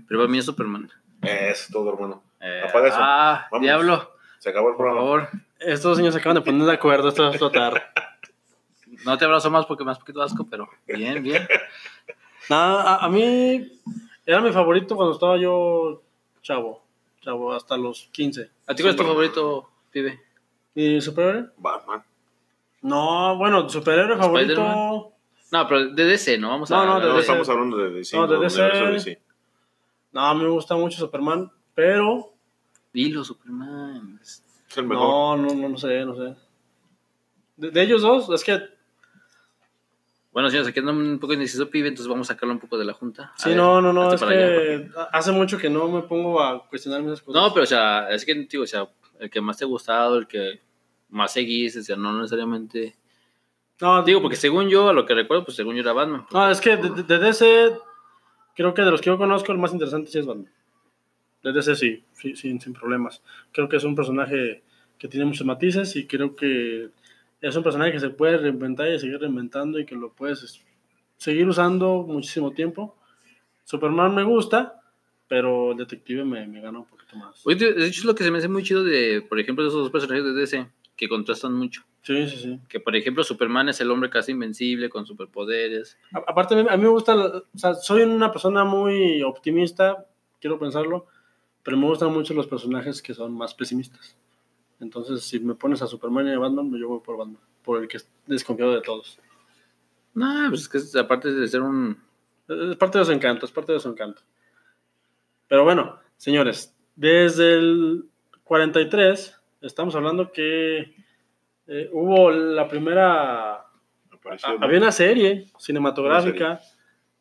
pero 0.09 0.21
para 0.21 0.31
mí 0.31 0.39
es 0.39 0.45
Superman. 0.47 0.91
Es 1.23 1.69
todo, 1.71 1.93
hermano. 1.93 2.23
Eh, 2.41 2.63
Apaga 2.69 2.89
eso. 2.89 2.97
Ah, 3.01 3.47
Vamos. 3.51 3.65
diablo, 3.65 4.11
Se 4.39 4.51
acabó 4.51 4.69
el 4.71 4.77
por 4.77 4.87
programa. 4.87 5.01
favor. 5.01 5.29
estos 5.59 5.97
señores 5.97 6.15
se 6.15 6.21
acaban 6.21 6.37
de 6.37 6.41
poner 6.43 6.67
de 6.67 6.73
acuerdo, 6.73 7.09
esto 7.09 7.23
va 7.23 7.29
a 7.29 7.33
explotar. 7.33 7.93
No 9.05 9.17
te 9.17 9.25
abrazo 9.25 9.51
más 9.51 9.65
porque 9.65 9.83
me 9.85 9.91
das 9.93 9.99
poquito 9.99 10.21
asco, 10.21 10.47
pero 10.51 10.69
bien, 10.87 11.23
bien. 11.23 11.49
Nada, 12.51 12.97
a, 12.97 13.05
a 13.07 13.09
mí 13.09 13.81
era 14.27 14.43
mi 14.43 14.53
favorito 14.53 14.95
cuando 14.95 15.15
estaba 15.15 15.39
yo 15.39 16.03
chavo, 16.43 16.83
chavo, 17.23 17.55
hasta 17.55 17.79
los 17.79 18.09
15. 18.13 18.51
¿A 18.67 18.75
ti 18.75 18.83
cuál 18.83 18.91
es 18.91 18.97
tu 19.01 19.05
favorito, 19.05 19.71
pibe? 19.91 20.21
¿Y 20.75 21.01
superhéroe? 21.01 21.47
Batman. 21.57 22.03
No, 22.83 23.37
bueno, 23.39 23.67
superhéroe 23.71 24.19
favorito. 24.19 25.13
No, 25.53 25.67
pero 25.67 25.89
de 25.91 26.05
DC, 26.05 26.39
¿no? 26.39 26.49
Vamos 26.51 26.71
a 26.71 26.77
No, 26.77 26.85
no, 26.85 26.93
hablar 26.93 27.03
de 27.03 27.09
No, 27.09 27.15
DC. 27.17 27.27
estamos 27.27 27.49
hablando 27.49 27.77
de 27.77 27.91
DC. 27.91 28.17
No, 28.17 28.27
de 28.27 28.35
no, 28.37 28.43
DC. 28.93 29.23
No, 30.13 30.21
a 30.27 30.35
mí 30.35 30.43
me 30.43 30.49
gusta 30.51 30.77
mucho 30.77 30.99
Superman, 30.99 31.51
pero 31.75 32.33
Dilo, 32.93 33.25
Superman. 33.25 34.19
Es 34.23 34.43
el 34.77 34.87
mejor. 34.87 35.39
no, 35.39 35.49
no, 35.49 35.55
no, 35.55 35.69
no 35.71 35.79
sé, 35.79 36.05
no 36.05 36.15
sé. 36.17 36.37
De, 37.57 37.71
de 37.71 37.83
ellos 37.83 38.03
dos, 38.03 38.29
es 38.31 38.45
que 38.45 38.61
Bueno, 40.33 40.49
señores, 40.51 40.69
aquí 40.69 40.79
anda 40.81 40.93
un 40.93 41.19
poco 41.19 41.33
indeciso, 41.35 41.69
pibe, 41.69 41.89
entonces 41.89 42.09
vamos 42.09 42.31
a 42.31 42.35
sacarlo 42.35 42.55
un 42.55 42.61
poco 42.61 42.79
de 42.79 42.85
la 42.85 42.93
junta. 42.93 43.33
A 43.35 43.39
sí, 43.39 43.49
ver, 43.51 43.59
no, 43.59 43.81
no, 43.81 43.93
no, 43.93 44.13
es 44.13 44.23
allá. 44.23 44.31
que 44.31 44.91
hace 45.13 45.33
mucho 45.33 45.59
que 45.59 45.69
no 45.69 45.89
me 45.89 46.03
pongo 46.03 46.41
a 46.41 46.69
cuestionarme 46.69 47.09
esas 47.09 47.23
cosas. 47.23 47.43
No, 47.43 47.53
pero 47.53 47.65
o 47.65 47.67
sea, 47.67 48.09
es 48.11 48.25
que, 48.25 48.35
digo, 48.35 48.63
o 48.65 48.67
sea, 48.67 48.89
el 49.19 49.29
que 49.31 49.41
más 49.41 49.57
te 49.59 49.65
ha 49.65 49.69
gustado, 49.69 50.19
el 50.19 50.27
que 50.29 50.61
más 51.09 51.33
seguís, 51.33 51.77
o 51.77 51.83
sea, 51.83 51.97
no 51.97 52.13
necesariamente... 52.17 52.95
no, 53.81 54.03
Digo, 54.03 54.21
porque 54.21 54.37
según 54.37 54.69
yo, 54.69 54.89
a 54.89 54.93
lo 54.93 55.07
que 55.07 55.15
recuerdo, 55.15 55.45
pues 55.45 55.57
según 55.57 55.75
yo 55.75 55.83
era 55.83 55.93
Batman. 55.93 56.27
No, 56.33 56.51
es 56.51 56.61
que 56.61 56.77
de, 56.77 57.19
DC, 57.19 57.73
creo 58.55 58.75
que 58.75 58.83
de 58.83 58.91
los 58.91 59.01
que 59.01 59.07
yo 59.07 59.19
conozco, 59.19 59.53
el 59.53 59.59
más 59.59 59.73
interesante 59.73 60.11
sí 60.11 60.19
es 60.19 60.27
Batman. 60.27 60.51
De 61.43 61.53
DC 61.53 61.75
sí, 61.77 62.05
sí, 62.13 62.37
sin, 62.37 62.61
sin 62.61 62.73
problemas. 62.75 63.23
Creo 63.53 63.69
que 63.69 63.77
es 63.77 63.85
un 63.85 63.95
personaje 63.95 64.63
que 64.99 65.09
tiene 65.09 65.25
muchos 65.25 65.47
matices 65.47 65.97
y 65.97 66.07
creo 66.07 66.37
que 66.37 66.91
es 67.41 67.57
un 67.57 67.63
personaje 67.63 67.93
que 67.93 68.01
se 68.01 68.11
puede 68.11 68.37
reinventar 68.37 68.93
y 68.93 68.99
seguir 68.99 69.19
reinventando 69.19 69.79
y 69.79 69.87
que 69.87 69.95
lo 69.95 70.13
puedes 70.13 70.63
seguir 71.17 71.49
usando 71.49 72.05
muchísimo 72.07 72.53
tiempo. 72.53 72.97
Superman 73.65 74.15
me 74.15 74.25
gusta, 74.25 74.83
pero 75.27 75.73
el 75.73 75.79
detective 75.79 76.25
me, 76.25 76.47
me 76.47 76.61
gana 76.61 76.81
un 76.81 76.87
poquito 76.87 77.17
más. 77.17 77.47
Oye, 77.47 77.57
de 77.57 77.73
de 77.73 77.87
hecho 77.87 78.01
es 78.01 78.05
lo 78.05 78.15
que 78.15 78.25
se 78.25 78.31
me 78.31 78.39
hace 78.39 78.49
muy 78.49 78.63
chido 78.63 78.85
de, 78.85 79.25
por 79.27 79.41
ejemplo, 79.41 79.65
de 79.65 79.71
esos 79.71 79.83
dos 79.83 79.91
personajes 79.91 80.25
de 80.25 80.33
DC, 80.33 80.69
que 81.01 81.09
contrastan 81.09 81.55
mucho. 81.55 81.83
Sí, 82.03 82.29
sí, 82.29 82.37
sí. 82.37 82.61
Que, 82.69 82.79
por 82.79 82.95
ejemplo, 82.95 83.25
Superman 83.25 83.71
es 83.71 83.81
el 83.81 83.91
hombre 83.91 84.11
casi 84.11 84.33
invencible, 84.33 84.91
con 84.91 85.07
superpoderes. 85.07 85.97
A- 86.13 86.25
Aparte, 86.31 86.55
a 86.55 86.77
mí 86.77 86.83
me 86.83 86.89
gusta, 86.91 87.17
o 87.17 87.59
sea, 87.59 87.73
soy 87.75 88.03
una 88.03 88.31
persona 88.31 88.65
muy 88.65 89.23
optimista, 89.23 90.07
quiero 90.43 90.59
pensarlo, 90.59 91.07
pero 91.63 91.79
me 91.79 91.87
gustan 91.87 92.13
mucho 92.13 92.35
los 92.35 92.47
personajes 92.47 93.01
que 93.01 93.15
son 93.15 93.33
más 93.33 93.55
pesimistas. 93.55 94.15
Entonces, 94.79 95.23
si 95.23 95.41
me 95.41 95.55
pones 95.55 95.81
a 95.81 95.87
Superman 95.87 96.27
y 96.29 96.33
a 96.33 96.39
Batman, 96.39 96.71
yo 96.79 96.89
voy 96.89 97.01
por 97.01 97.17
Batman, 97.17 97.41
por 97.65 97.81
el 97.81 97.89
que 97.89 97.97
es 97.97 98.07
desconfiado 98.27 98.75
de 98.75 98.83
todos. 98.83 99.19
No, 100.13 100.51
pues 100.51 100.69
es 100.75 100.93
que 100.93 100.99
aparte 100.99 101.33
de 101.33 101.49
ser 101.49 101.63
un... 101.63 101.97
Es 102.47 102.77
parte 102.77 102.99
de 102.99 103.07
su 103.07 103.13
encanto, 103.13 103.47
es 103.47 103.53
parte 103.53 103.73
de 103.73 103.81
su 103.81 103.89
encanto. 103.89 104.21
Pero 105.49 105.65
bueno, 105.65 105.99
señores, 106.19 106.75
desde 106.95 107.55
el 107.55 108.05
43 108.45 109.40
estamos 109.61 109.95
hablando 109.95 110.33
que 110.33 110.95
eh, 111.67 111.89
hubo 111.93 112.31
la 112.31 112.69
primera 112.69 113.65
Apareció, 114.13 114.59
¿no? 114.59 114.65
Había 114.65 114.79
una 114.79 114.93
serie 114.93 115.47
cinematográfica 115.59 116.61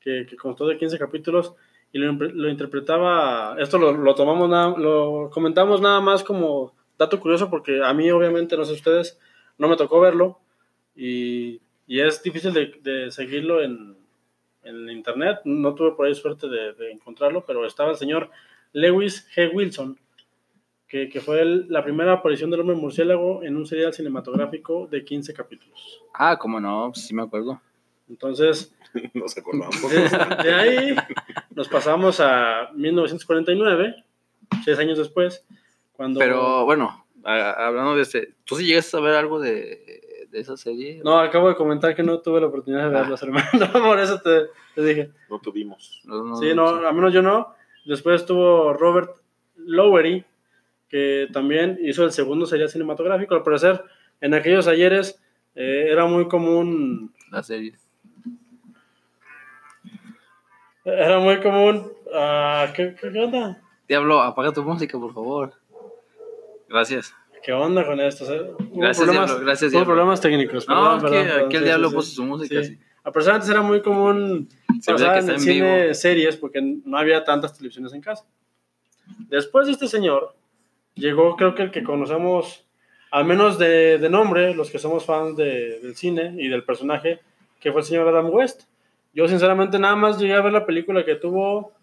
Que, 0.01 0.25
que 0.25 0.35
constó 0.37 0.65
de 0.67 0.77
15 0.77 0.97
capítulos 0.97 1.53
y 1.91 1.97
lo, 1.97 2.49
interpretaba, 2.49 3.55
esto 3.59 3.77
lo, 3.77 3.91
lo 3.91 4.15
tomamos, 4.15 4.47
nada- 4.49 4.77
lo 4.77 5.29
comentamos 5.33 5.81
nada 5.81 5.99
más 6.01 6.23
como 6.23 6.73
dato 6.97 7.19
curioso 7.19 7.49
porque 7.49 7.81
a 7.83 7.93
mí 7.93 8.09
obviamente, 8.11 8.55
no 8.55 8.63
sé 8.63 8.73
ustedes, 8.73 9.19
no 9.57 9.67
me 9.67 9.75
tocó 9.75 9.99
verlo 9.99 10.39
y, 10.95 11.59
y 11.87 11.99
es 11.99 12.21
difícil 12.23 12.53
de, 12.53 12.79
de 12.81 13.11
seguirlo 13.11 13.61
en, 13.61 13.97
en 14.63 14.89
internet, 14.89 15.39
no 15.45 15.73
tuve 15.75 15.91
por 15.93 16.05
ahí 16.07 16.15
suerte 16.15 16.47
de, 16.47 16.73
de 16.73 16.91
encontrarlo, 16.91 17.43
pero 17.45 17.65
estaba 17.65 17.89
el 17.91 17.97
señor 17.97 18.29
Lewis 18.71 19.27
G. 19.35 19.51
Wilson, 19.53 19.97
que, 20.89 21.07
que 21.07 21.21
fue 21.21 21.39
el- 21.41 21.67
la 21.69 21.83
primera 21.83 22.11
aparición 22.13 22.49
del 22.49 22.59
hombre 22.61 22.75
murciélago 22.75 23.43
en 23.43 23.55
un 23.55 23.65
serial 23.65 23.93
cinematográfico 23.93 24.87
de 24.87 25.05
15 25.05 25.33
capítulos. 25.33 26.01
Ah, 26.13 26.37
cómo 26.37 26.59
no, 26.59 26.89
pues 26.93 27.05
sí 27.05 27.13
me 27.13 27.21
acuerdo. 27.21 27.61
Entonces, 28.09 28.75
No 29.13 29.27
se 29.27 29.39
acordaban. 29.41 29.69
de, 30.41 30.43
de 30.49 30.53
ahí 30.53 30.95
nos 31.55 31.67
pasamos 31.69 32.19
a 32.19 32.71
1949, 32.73 34.03
seis 34.65 34.79
años 34.79 34.97
después, 34.97 35.45
cuando... 35.93 36.19
Pero 36.19 36.65
bueno, 36.65 37.05
a- 37.23 37.67
hablando 37.67 37.95
de 37.95 38.01
este, 38.01 38.33
¿tú 38.45 38.55
sí 38.55 38.65
llegaste 38.65 38.97
a 38.97 39.01
ver 39.01 39.13
algo 39.15 39.39
de, 39.39 40.25
de 40.31 40.39
esa 40.39 40.57
serie? 40.57 41.01
No, 41.03 41.19
acabo 41.19 41.49
de 41.49 41.55
comentar 41.55 41.95
que 41.95 42.01
no 42.01 42.19
tuve 42.19 42.41
la 42.41 42.47
oportunidad 42.47 42.89
de 42.89 42.97
Ah. 42.97 43.01
verlos, 43.01 43.21
hermano. 43.21 43.47
por 43.73 43.99
eso 43.99 44.19
te, 44.21 44.47
te 44.73 44.83
dije. 44.83 45.11
No 45.29 45.39
tuvimos. 45.39 46.01
No, 46.05 46.23
no, 46.23 46.35
Sí, 46.37 46.53
no, 46.55 46.67
a 46.67 46.91
menos 46.91 47.13
yo 47.13 47.21
no. 47.21 47.53
Después 47.85 48.21
estuvo 48.21 48.73
Robert 48.73 49.11
Lowery, 49.55 50.25
que 50.89 51.27
también 51.31 51.77
hizo 51.81 52.03
el 52.03 52.11
segundo 52.11 52.45
serial 52.45 52.69
cinematográfico. 52.69 53.35
Al 53.35 53.43
parecer, 53.43 53.83
en 54.21 54.33
aquellos 54.33 54.67
ayeres 54.67 55.21
eh, 55.55 55.87
era 55.89 56.05
muy 56.05 56.27
común... 56.27 57.13
La 57.31 57.43
serie. 57.43 57.75
Era 60.83 61.19
muy 61.19 61.39
común... 61.39 61.91
ah, 62.13 62.71
¿qué, 62.75 62.95
qué, 62.99 63.07
onda? 63.07 63.61
Diablo, 63.87 64.21
apaga 64.21 64.51
tu 64.51 64.63
música, 64.63 64.97
por 64.99 65.13
favor. 65.13 65.53
Gracias. 66.67 67.13
¿Qué 67.43 67.53
onda 67.53 67.85
con 67.85 67.99
esto? 67.99 68.25
Gracias, 68.25 69.05
problemas, 69.05 69.29
Diablo, 69.29 69.45
gracias, 69.45 69.71
Diablo. 69.71 69.85
problemas 69.87 70.21
técnicos. 70.21 70.67
No, 70.67 70.97
es 70.97 71.03
que 71.03 71.31
aquí 71.31 71.55
el 71.55 71.63
diablo 71.63 71.89
sí, 71.89 71.95
puso 71.95 72.11
su 72.11 72.23
música. 72.23 72.63
Sí. 72.63 72.75
sí. 72.75 72.79
A 73.03 73.11
pesar 73.11 73.35
antes 73.35 73.49
era 73.49 73.61
muy 73.61 73.81
común 73.81 74.49
Se 74.81 74.91
pasar 74.91 75.13
que 75.13 75.25
en 75.25 75.29
en 75.31 75.39
cine 75.39 75.81
vivo. 75.81 75.93
series 75.93 76.35
porque 76.35 76.61
no 76.61 76.97
había 76.97 77.23
tantas 77.23 77.55
televisiones 77.55 77.93
en 77.93 78.01
casa. 78.01 78.25
Después 79.29 79.67
de 79.67 79.71
este 79.73 79.87
señor, 79.87 80.35
llegó 80.95 81.35
creo 81.35 81.55
que 81.55 81.63
el 81.63 81.71
que 81.71 81.83
conocemos, 81.83 82.65
al 83.11 83.25
menos 83.25 83.57
de, 83.57 83.97
de 83.97 84.09
nombre, 84.09 84.53
los 84.53 84.69
que 84.71 84.79
somos 84.79 85.05
fans 85.05 85.35
de- 85.37 85.79
del 85.79 85.95
cine 85.95 86.35
y 86.37 86.47
del 86.47 86.63
personaje, 86.63 87.19
que 87.59 87.71
fue 87.71 87.81
el 87.81 87.87
señor 87.87 88.07
Adam 88.07 88.29
West. 88.31 88.63
Yo 89.13 89.27
sinceramente 89.27 89.79
nada 89.79 89.95
más 89.95 90.19
llegué 90.19 90.33
a 90.35 90.41
ver 90.41 90.53
la 90.53 90.65
película 90.65 91.03
que 91.03 91.15
tuvo 91.15 91.73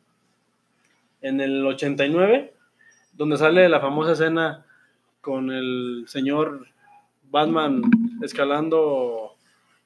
en 1.23 1.41
el 1.41 1.65
89, 1.67 2.53
donde 3.15 3.37
sale 3.37 3.69
la 3.69 3.81
famosa 3.81 4.13
escena 4.13 4.65
con 5.21 5.51
el 5.51 6.05
señor 6.07 6.67
Batman 7.31 7.83
escalando 8.23 9.35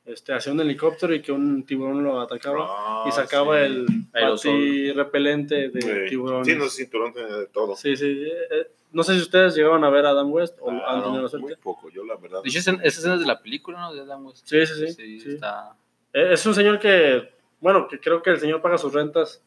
este, 0.05 0.33
hacia 0.35 0.53
un 0.53 0.61
helicóptero 0.61 1.15
y 1.15 1.23
que 1.23 1.33
un 1.33 1.65
tiburón 1.65 2.03
lo 2.05 2.21
atacaba 2.21 2.67
Ah, 2.69 3.05
y 3.09 3.13
sacaba 3.13 3.57
sí. 4.37 4.89
el 4.89 4.95
repelente 4.95 5.69
de 5.71 5.81
Sí. 5.81 5.91
tiburones. 6.11 6.47
Sí, 6.47 6.57
no 6.57 6.69
cinturón 6.69 7.13
de 7.15 7.47
todo. 7.53 7.77
Sí, 7.77 7.97
sí, 7.97 8.07
eh, 8.27 8.67
no 8.93 9.03
sé 9.03 9.15
si 9.15 9.21
ustedes 9.21 9.55
llegaron 9.55 9.85
a 9.85 9.91
ver 9.91 10.05
a 10.07 10.11
Adam 10.11 10.33
West 10.33 10.57
o 10.61 10.67
Claro, 10.67 10.89
han 10.89 11.03
tenido 11.03 11.29
la 11.33 11.39
muy 11.39 11.55
poco, 11.57 11.89
yo 11.91 12.05
la 12.05 12.17
verdad. 12.17 12.41
Esa 12.45 12.59
esa 12.73 12.83
escena 12.83 13.15
es 13.15 13.21
de 13.21 13.27
la 13.27 13.41
película, 13.41 13.81
¿no? 13.81 13.95
De 13.95 14.01
Adam 14.01 14.27
West. 14.27 14.47
Sí, 14.47 14.67
sí, 14.67 14.75
sí. 14.75 14.93
Sí, 14.93 15.21
sí. 15.21 15.31
está... 15.35 15.75
Eh, 16.13 16.33
Es 16.33 16.45
un 16.47 16.55
señor 16.55 16.79
que, 16.79 17.33
bueno, 17.61 17.87
que 17.89 17.99
creo 18.01 18.23
que 18.23 18.31
el 18.31 18.39
señor 18.41 18.61
paga 18.63 18.79
sus 18.79 18.93
rentas 18.93 19.43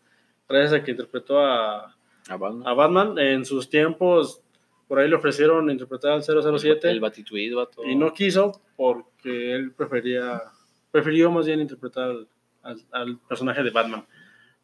gracias 0.48 0.74
a 0.74 0.84
que 0.84 0.92
interpretó 0.92 1.40
a, 1.40 1.96
a 2.30 2.38
Batman. 2.38 2.68
a 2.68 2.74
Batman. 2.74 3.20
En 3.20 3.46
sus 3.46 3.70
tiempos, 3.70 4.42
por 4.88 5.00
ahí 5.00 5.10
le 5.10 5.16
ofrecieron 5.16 5.70
interpretar 5.70 6.12
al 6.12 6.24
007 6.24 6.90
El 6.90 7.00
Batituid, 7.00 7.56
vato. 7.56 7.84
y 7.86 7.96
no 7.96 8.14
quiso 8.14 8.62
porque 8.78 9.54
él 9.56 9.72
prefería, 9.72 10.42
prefirió 10.92 11.32
más 11.32 11.46
bien 11.48 11.60
interpretar 11.62 12.10
al, 12.12 12.28
al- 12.62 12.86
al 12.92 13.18
personaje 13.20 13.62
de 13.64 13.70
Batman. 13.72 14.06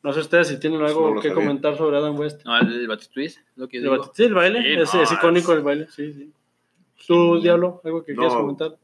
No 0.01 0.13
sé 0.13 0.21
ustedes 0.21 0.47
si 0.47 0.59
tienen 0.59 0.81
algo 0.81 1.13
No 1.13 1.21
que 1.21 1.27
sabía. 1.29 1.35
comentar 1.43 1.75
sobre 1.77 1.97
Adam 1.97 2.17
West. 2.17 2.45
No, 2.45 2.57
el, 2.57 2.71
el 2.73 2.87
Batituid, 2.87 3.31
lo 3.57 3.67
que 3.67 3.77
El 3.77 3.83
digo. 3.83 3.97
bat- 3.97 4.11
Sí, 4.13 4.23
el 4.23 4.33
baile, 4.33 4.61
Sí, 4.63 4.73
es, 4.81 4.93
no, 4.93 5.01
es 5.01 5.11
icónico 5.11 5.53
el 5.53 5.61
baile, 5.61 5.87
sí, 5.89 6.13
sí. 6.13 6.31
¿Tú, 7.07 7.41
Diablo, 7.41 7.81
algo 7.83 8.03
que 8.03 8.13
No. 8.13 8.19
quieras 8.21 8.37
comentar 8.37 8.77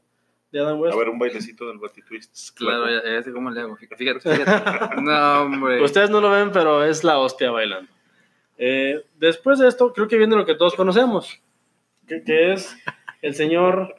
de 0.52 0.60
Adam 0.60 0.80
West? 0.80 0.94
A 0.94 0.98
ver, 0.98 1.08
un 1.08 1.18
bailecito 1.18 1.66
del 1.68 1.78
Batitwist. 1.78 2.56
Claro, 2.56 2.86
ya, 2.90 3.02
ya 3.10 3.22
sé 3.22 3.32
cómo 3.32 3.50
le 3.50 3.60
hago. 3.60 3.76
Fíjate, 3.76 3.96
fíjate. 4.20 4.20
fíjate. 4.36 5.00
no, 5.02 5.42
hombre. 5.42 5.82
Ustedes 5.84 6.10
no 6.10 6.20
lo 6.20 6.30
ven, 6.30 6.50
pero 6.52 6.84
es 6.84 7.02
la 7.04 7.18
hostia 7.18 7.50
bailando. 7.50 7.90
Eh, 8.58 9.02
después 9.18 9.58
de 9.58 9.68
esto, 9.68 9.92
creo 9.92 10.08
que 10.08 10.16
viene 10.18 10.34
lo 10.36 10.44
que 10.46 10.54
todos 10.54 10.74
conocemos, 10.74 11.40
que, 12.06 12.22
que 12.24 12.52
es 12.54 12.76
el 13.22 13.34
señor, 13.34 13.96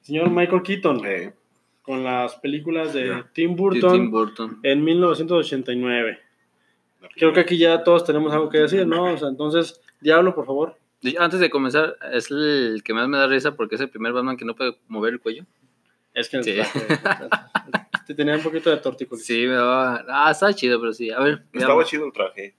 señor 0.00 0.30
Michael 0.30 0.62
Keaton, 0.62 1.04
Eh, 1.06 1.34
con 1.86 2.04
las 2.04 2.34
películas 2.36 2.92
de 2.92 3.06
Ya. 3.08 3.30
Tim 3.32 3.54
Burton 3.56 3.92
Tim 3.92 4.10
Burton. 4.10 4.58
en 4.62 4.84
1989. 4.84 6.18
la 7.00 7.08
Creo 7.14 7.32
que 7.32 7.40
aquí 7.40 7.56
ya 7.56 7.82
todos 7.84 8.04
tenemos 8.04 8.32
algo 8.32 8.48
que 8.48 8.58
decir, 8.58 8.86
¿no? 8.86 9.04
O 9.14 9.16
sea, 9.16 9.28
entonces, 9.28 9.80
Diablo, 10.00 10.34
por 10.34 10.44
favor. 10.46 10.76
Antes 11.18 11.38
de 11.40 11.50
comenzar, 11.50 11.96
es 12.12 12.30
el 12.30 12.82
que 12.84 12.92
más 12.92 13.06
me 13.08 13.16
da 13.18 13.26
risa 13.28 13.54
porque 13.54 13.76
es 13.76 13.80
el 13.80 13.88
primer 13.90 14.12
Batman 14.12 14.36
que 14.36 14.44
no 14.44 14.56
puede 14.56 14.76
mover 14.88 15.12
el 15.14 15.20
cuello. 15.20 15.44
Es 16.14 16.28
que 16.28 16.42
Sí. 16.42 16.52
traje- 17.02 17.28
este 18.00 18.14
tenía 18.14 18.34
un 18.36 18.42
poquito 18.42 18.70
de 18.70 18.78
tortícolis. 18.78 19.24
Sí, 19.24 19.46
me 19.46 19.54
daba. 19.54 20.04
Ah, 20.08 20.30
está 20.30 20.52
chido, 20.54 20.80
pero 20.80 20.92
sí. 20.92 21.10
A 21.10 21.20
ver. 21.20 21.34
Estaba 21.52 21.74
digamos. 21.74 21.86
chido 21.86 22.06
el 22.06 22.12
traje. 22.12 22.54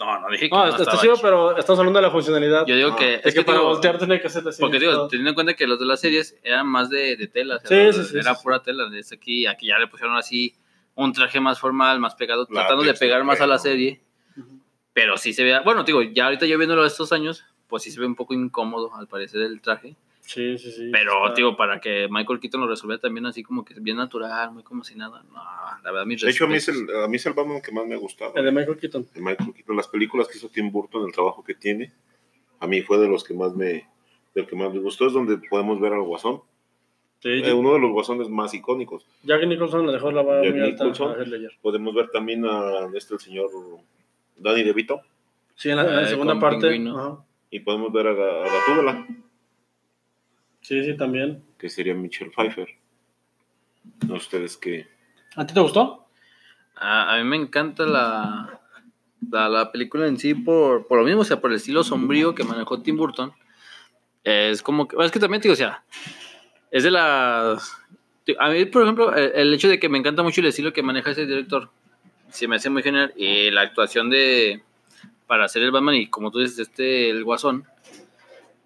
No, 0.00 0.18
no 0.18 0.28
dije 0.30 0.48
que 0.48 0.56
No, 0.56 0.66
no, 0.66 0.76
está, 0.76 0.96
chido, 0.96 1.14
pero 1.20 1.56
estamos 1.58 1.78
hablando 1.78 1.98
de 1.98 2.06
la 2.06 2.10
funcionalidad. 2.10 2.64
Yo 2.66 2.74
digo 2.74 2.90
Ah, 2.92 2.96
que. 2.96 3.20
es, 3.22 3.34
que, 3.34 3.42
para 3.44 3.58
digo, 3.58 3.68
voltear 3.70 3.98
tiene 3.98 4.18
que 4.20 4.30
ser 4.30 4.48
así. 4.48 4.58
Porque 4.60 4.78
digo, 4.80 4.92
todo. 4.92 5.08
teniendo 5.08 5.28
en 5.30 5.34
cuenta 5.34 5.52
que 5.54 5.66
los 5.66 5.78
de 5.78 5.84
las 5.84 6.00
series 6.00 6.36
eran 6.42 6.66
más 6.66 6.88
de, 6.88 7.16
de 7.16 7.26
tela. 7.28 7.56
o 7.56 7.60
sea, 7.60 7.92
Sí, 7.92 7.98
sí, 8.02 8.08
sí, 8.08 8.18
Era 8.18 8.34
sí, 8.34 8.42
pura 8.42 8.62
tela. 8.62 8.88
Desde 8.88 9.14
aquí, 9.16 9.46
aquí 9.46 9.66
ya 9.66 9.78
le 9.78 9.88
pusieron 9.88 10.16
así 10.16 10.54
un 10.94 11.12
traje 11.12 11.38
más 11.38 11.60
formal, 11.60 12.00
más 12.00 12.14
pegado, 12.14 12.46
tratando 12.46 12.82
de 12.82 12.94
pegar 12.94 13.22
más 13.24 13.40
a 13.42 13.46
la 13.46 13.58
serie. 13.58 14.00
Pero 14.94 15.18
sí 15.18 15.34
se 15.34 15.44
vea. 15.44 15.60
Bueno, 15.60 15.84
digo, 15.84 16.00
ya 16.02 16.24
ahorita 16.24 16.46
yo 16.46 16.56
viéndolo 16.56 16.84
estos 16.86 17.12
años, 17.12 17.44
pues 17.68 17.82
sí 17.82 17.90
se 17.90 18.00
ve 18.00 18.06
un 18.06 18.16
poco 18.16 18.32
incómodo 18.34 18.94
al 18.96 19.06
parecer 19.06 19.42
el 19.42 19.60
traje. 19.60 19.96
Sí, 20.32 20.56
sí, 20.58 20.70
sí. 20.70 20.88
Pero, 20.92 21.12
está- 21.26 21.34
digo, 21.34 21.56
para 21.56 21.80
que 21.80 22.06
Michael 22.08 22.38
Keaton 22.38 22.60
lo 22.60 22.68
resolviera 22.68 23.00
también 23.00 23.26
así 23.26 23.42
como 23.42 23.64
que 23.64 23.74
bien 23.80 23.96
natural, 23.96 24.52
muy 24.52 24.62
como 24.62 24.84
si 24.84 24.94
nada. 24.94 25.24
No, 25.24 25.42
la 25.82 25.90
verdad, 25.90 26.06
mis 26.06 26.20
De 26.20 26.30
hecho, 26.30 26.44
a 26.44 26.46
mí, 26.46 26.54
es 26.54 26.68
el, 26.68 26.86
a 27.02 27.08
mí 27.08 27.16
es 27.16 27.26
el 27.26 27.32
Batman 27.32 27.60
que 27.60 27.72
más 27.72 27.84
me 27.86 27.94
ha 27.94 27.98
gustado. 27.98 28.32
El 28.36 28.44
de 28.44 28.52
Michael 28.52 28.78
Keaton. 28.78 29.08
de 29.12 29.20
Michael 29.20 29.52
Keaton. 29.54 29.76
Las 29.76 29.88
películas 29.88 30.28
que 30.28 30.38
hizo 30.38 30.48
Tim 30.48 30.70
Burton, 30.70 31.04
el 31.06 31.12
trabajo 31.12 31.42
que 31.42 31.54
tiene, 31.54 31.92
a 32.60 32.66
mí 32.68 32.80
fue 32.82 32.98
de 32.98 33.08
los 33.08 33.24
que 33.24 33.34
más 33.34 33.54
me, 33.56 33.88
del 34.34 34.46
que 34.46 34.54
más 34.54 34.72
me 34.72 34.78
gustó. 34.78 35.08
Es 35.08 35.12
donde 35.14 35.36
podemos 35.48 35.80
ver 35.80 35.94
al 35.94 36.02
Guasón. 36.02 36.42
Sí, 37.18 37.28
Eh, 37.44 37.52
uno 37.52 37.72
de 37.74 37.80
los 37.80 37.90
Guasones 37.90 38.28
más 38.28 38.54
icónicos. 38.54 39.04
Jack 39.24 39.44
Nicholson 39.46 39.84
le 39.86 39.92
dejó 39.92 40.10
la 40.12 40.22
vara 40.22 40.40
muy 40.48 40.60
alta 40.60 40.84
Nicholson. 40.84 41.20
a. 41.20 41.48
Podemos 41.60 41.92
ver 41.94 42.08
también 42.10 42.44
a 42.46 42.88
este, 42.94 43.14
el 43.14 43.20
señor 43.20 43.50
Danny 44.36 44.62
DeVito. 44.62 45.00
Sí, 45.56 45.70
en 45.70 45.76
la, 45.76 45.82
en 45.86 45.96
la 45.96 46.02
Eh, 46.02 46.06
segunda 46.06 46.38
parte. 46.38 46.68
Ajá. 46.88 47.18
Y 47.50 47.60
podemos 47.60 47.92
ver 47.92 48.06
a, 48.06 48.10
a 48.12 48.14
Gatúbela, 48.48 49.06
Sí, 50.60 50.84
sí, 50.84 50.96
también. 50.96 51.42
que 51.58 51.68
sería 51.68 51.94
Michelle 51.94 52.30
Pfeiffer. 52.30 52.68
No 54.06 54.14
ustedes 54.14 54.56
qué. 54.56 54.86
¿A 55.36 55.46
ti 55.46 55.54
te 55.54 55.60
gustó? 55.60 56.06
A, 56.76 57.14
a 57.14 57.18
mí 57.18 57.24
me 57.24 57.36
encanta 57.36 57.84
la, 57.84 58.60
la, 59.30 59.48
la 59.48 59.72
película 59.72 60.06
en 60.06 60.18
sí 60.18 60.34
por, 60.34 60.86
por 60.86 60.98
lo 60.98 61.04
mismo, 61.04 61.22
o 61.22 61.24
sea, 61.24 61.40
por 61.40 61.50
el 61.50 61.56
estilo 61.56 61.82
sombrío 61.82 62.34
que 62.34 62.44
manejó 62.44 62.80
Tim 62.82 62.96
Burton. 62.96 63.32
Es 64.24 64.62
como 64.62 64.86
que, 64.86 64.96
es 65.02 65.10
que 65.10 65.18
también, 65.18 65.40
digo, 65.40 65.54
o 65.54 65.56
sea, 65.56 65.82
es 66.70 66.84
de 66.84 66.90
las... 66.90 67.76
A 68.38 68.50
mí, 68.50 68.64
por 68.66 68.82
ejemplo, 68.82 69.14
el, 69.14 69.32
el 69.34 69.54
hecho 69.54 69.68
de 69.68 69.80
que 69.80 69.88
me 69.88 69.98
encanta 69.98 70.22
mucho 70.22 70.40
el 70.40 70.46
estilo 70.48 70.72
que 70.72 70.82
maneja 70.82 71.10
ese 71.10 71.26
director, 71.26 71.70
se 72.28 72.46
me 72.46 72.56
hace 72.56 72.70
muy 72.70 72.82
genial. 72.82 73.12
Y 73.16 73.50
la 73.50 73.62
actuación 73.62 74.08
de. 74.08 74.62
Para 75.26 75.44
hacer 75.44 75.62
el 75.62 75.70
Batman 75.70 75.94
y 75.96 76.06
como 76.08 76.30
tú 76.30 76.38
dices, 76.40 76.58
este, 76.58 77.10
el 77.10 77.24
Guasón, 77.24 77.64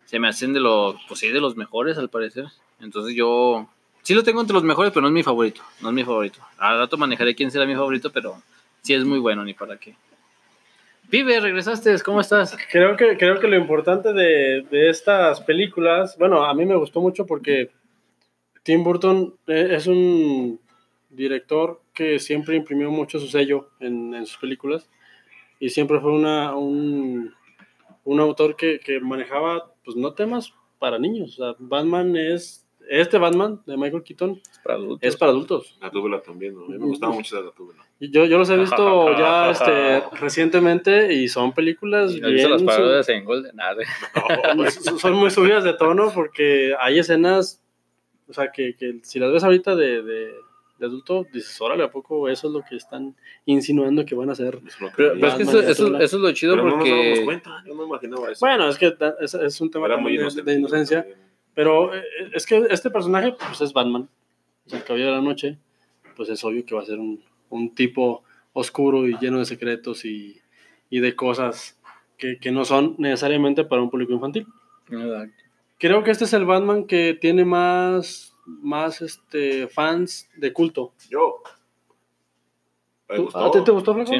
se 0.06 0.18
me 0.18 0.28
hacen 0.28 0.52
de 0.52 0.60
los. 0.60 0.96
Pues 1.08 1.20
sí, 1.20 1.28
de 1.28 1.40
los 1.40 1.56
mejores 1.56 1.98
al 1.98 2.10
parecer. 2.10 2.46
Entonces 2.80 3.14
yo. 3.14 3.68
Sí 4.02 4.14
lo 4.14 4.22
tengo 4.22 4.40
entre 4.40 4.54
los 4.54 4.64
mejores, 4.64 4.92
pero 4.92 5.02
no 5.02 5.08
es 5.08 5.14
mi 5.14 5.22
favorito. 5.22 5.62
No 5.80 5.88
es 5.88 5.94
mi 5.94 6.04
favorito. 6.04 6.40
Al 6.58 6.78
rato 6.78 6.98
manejaré 6.98 7.34
quién 7.34 7.50
será 7.50 7.64
mi 7.64 7.74
favorito, 7.74 8.12
pero 8.12 8.36
sí 8.82 8.92
es 8.92 9.04
muy 9.04 9.18
bueno, 9.18 9.44
ni 9.44 9.54
para 9.54 9.78
qué. 9.78 9.96
Pibe, 11.08 11.40
regresaste, 11.40 11.94
¿cómo 12.02 12.20
estás? 12.20 12.56
Creo 12.70 12.96
que, 12.96 13.16
creo 13.16 13.38
que 13.38 13.46
lo 13.46 13.56
importante 13.56 14.12
de, 14.12 14.66
de 14.70 14.90
estas 14.90 15.40
películas, 15.42 16.16
bueno, 16.18 16.44
a 16.44 16.54
mí 16.54 16.66
me 16.66 16.76
gustó 16.76 17.00
mucho 17.00 17.24
porque 17.24 17.70
Tim 18.62 18.82
Burton 18.82 19.34
eh, 19.46 19.68
es 19.72 19.86
un 19.86 20.58
director 21.10 21.80
que 21.92 22.18
siempre 22.18 22.56
imprimió 22.56 22.90
mucho 22.90 23.20
su 23.20 23.28
sello 23.28 23.70
en, 23.80 24.14
en 24.14 24.26
sus 24.26 24.38
películas 24.38 24.88
y 25.60 25.68
siempre 25.68 26.00
fue 26.00 26.12
una, 26.12 26.56
un, 26.56 27.32
un 28.04 28.20
autor 28.20 28.56
que, 28.56 28.80
que 28.80 28.98
manejaba, 29.00 29.70
pues 29.84 29.96
no 29.96 30.14
temas 30.14 30.52
para 30.78 30.98
niños. 30.98 31.38
O 31.38 31.44
sea, 31.44 31.56
Batman 31.58 32.16
es, 32.16 32.66
este 32.88 33.18
Batman 33.18 33.62
de 33.66 33.76
Michael 33.76 34.02
Keaton 34.02 34.40
Para 34.62 34.76
adultos. 34.76 34.98
es 35.02 35.16
para 35.16 35.30
adultos. 35.32 35.76
La 35.80 35.90
tubela 35.90 36.20
también, 36.20 36.54
¿no? 36.54 36.64
A 36.64 36.68
mí 36.68 36.78
me 36.78 36.86
gustaba 36.86 37.12
mucho 37.12 37.42
la 37.42 37.50
tubela. 37.52 37.82
Y 37.98 38.10
Yo, 38.10 38.24
yo 38.26 38.38
los 38.38 38.50
he 38.50 38.56
visto 38.56 39.10
ya 39.18 39.50
este, 39.50 40.02
recientemente 40.16 41.12
y 41.14 41.28
son 41.28 41.52
películas 41.52 42.10
¿Has 42.10 42.30
visto 42.30 42.48
las 42.48 42.62
bien 42.62 42.66
parodias 42.66 43.08
en 43.08 43.24
Golden? 43.24 43.56
Nada. 43.56 43.76
son 44.70 44.98
son 44.98 45.14
muy 45.14 45.30
subidas 45.30 45.64
de 45.64 45.74
tono 45.74 46.10
porque 46.14 46.74
hay 46.78 46.98
escenas, 46.98 47.62
o 48.28 48.32
sea, 48.32 48.52
que, 48.52 48.76
que 48.76 49.00
si 49.02 49.18
las 49.18 49.32
ves 49.32 49.44
ahorita 49.44 49.74
de, 49.76 50.02
de, 50.02 50.34
de 50.78 50.86
adulto, 50.86 51.26
dices, 51.32 51.60
órale, 51.60 51.84
¿a 51.84 51.90
poco 51.90 52.28
eso 52.28 52.48
es 52.48 52.52
lo 52.52 52.62
que 52.62 52.76
están 52.76 53.14
insinuando 53.46 54.04
que 54.04 54.14
van 54.14 54.28
a 54.28 54.32
hacer? 54.32 54.60
Es 54.66 54.80
lo 54.80 54.88
que 54.88 54.94
Pero, 54.96 55.14
pero 55.14 55.26
es 55.28 55.34
que 55.34 55.42
eso, 55.42 55.52
Batman, 55.52 55.70
eso, 55.70 55.96
eso 55.98 56.16
es 56.16 56.22
lo 56.22 56.32
chido 56.32 56.54
Pero 56.54 56.64
no 56.64 56.70
nos 56.70 56.78
porque. 56.78 57.22
cuenta, 57.24 57.62
yo 57.66 57.74
no 57.74 57.84
imaginaba 57.84 58.30
eso. 58.30 58.44
Bueno, 58.44 58.68
es 58.68 58.78
que 58.78 58.94
es, 59.20 59.34
es 59.34 59.60
un 59.60 59.70
tema 59.70 59.86
muy 59.88 59.94
también 59.94 60.16
de, 60.16 60.22
inocente. 60.22 60.50
de 60.50 60.58
inocencia, 60.58 61.06
pero 61.54 61.94
eh, 61.94 62.02
es 62.32 62.46
que 62.46 62.66
este 62.70 62.90
personaje, 62.90 63.32
pues 63.32 63.60
es 63.60 63.72
Batman, 63.72 64.08
es 64.66 64.72
el 64.72 64.84
caballero 64.84 65.10
de 65.10 65.16
la 65.16 65.22
noche, 65.22 65.58
pues 66.16 66.28
es 66.28 66.42
obvio 66.44 66.64
que 66.64 66.74
va 66.74 66.82
a 66.82 66.86
ser 66.86 66.98
un, 66.98 67.22
un 67.50 67.74
tipo 67.74 68.24
oscuro 68.52 69.06
y 69.06 69.16
lleno 69.18 69.38
de 69.38 69.44
secretos 69.44 70.04
y, 70.04 70.40
y 70.90 71.00
de 71.00 71.14
cosas 71.14 71.78
que, 72.16 72.38
que 72.38 72.50
no 72.50 72.64
son 72.64 72.94
necesariamente 72.98 73.64
para 73.64 73.82
un 73.82 73.90
público 73.90 74.12
infantil. 74.12 74.46
Creo 75.78 76.04
que 76.04 76.10
este 76.10 76.24
es 76.24 76.32
el 76.32 76.44
Batman 76.44 76.86
que 76.86 77.14
tiene 77.20 77.44
más, 77.44 78.33
más 78.46 79.00
este, 79.02 79.68
fans 79.68 80.28
de 80.36 80.52
culto. 80.52 80.92
Yo. 81.10 81.42
Me 83.08 83.16
¿Tú- 83.16 83.22
gustó. 83.24 83.38
¿A 83.38 83.50
ti 83.50 83.58
te 83.64 83.70
gustó, 83.70 83.94
Flaco? 83.94 84.10
Sí, 84.10 84.18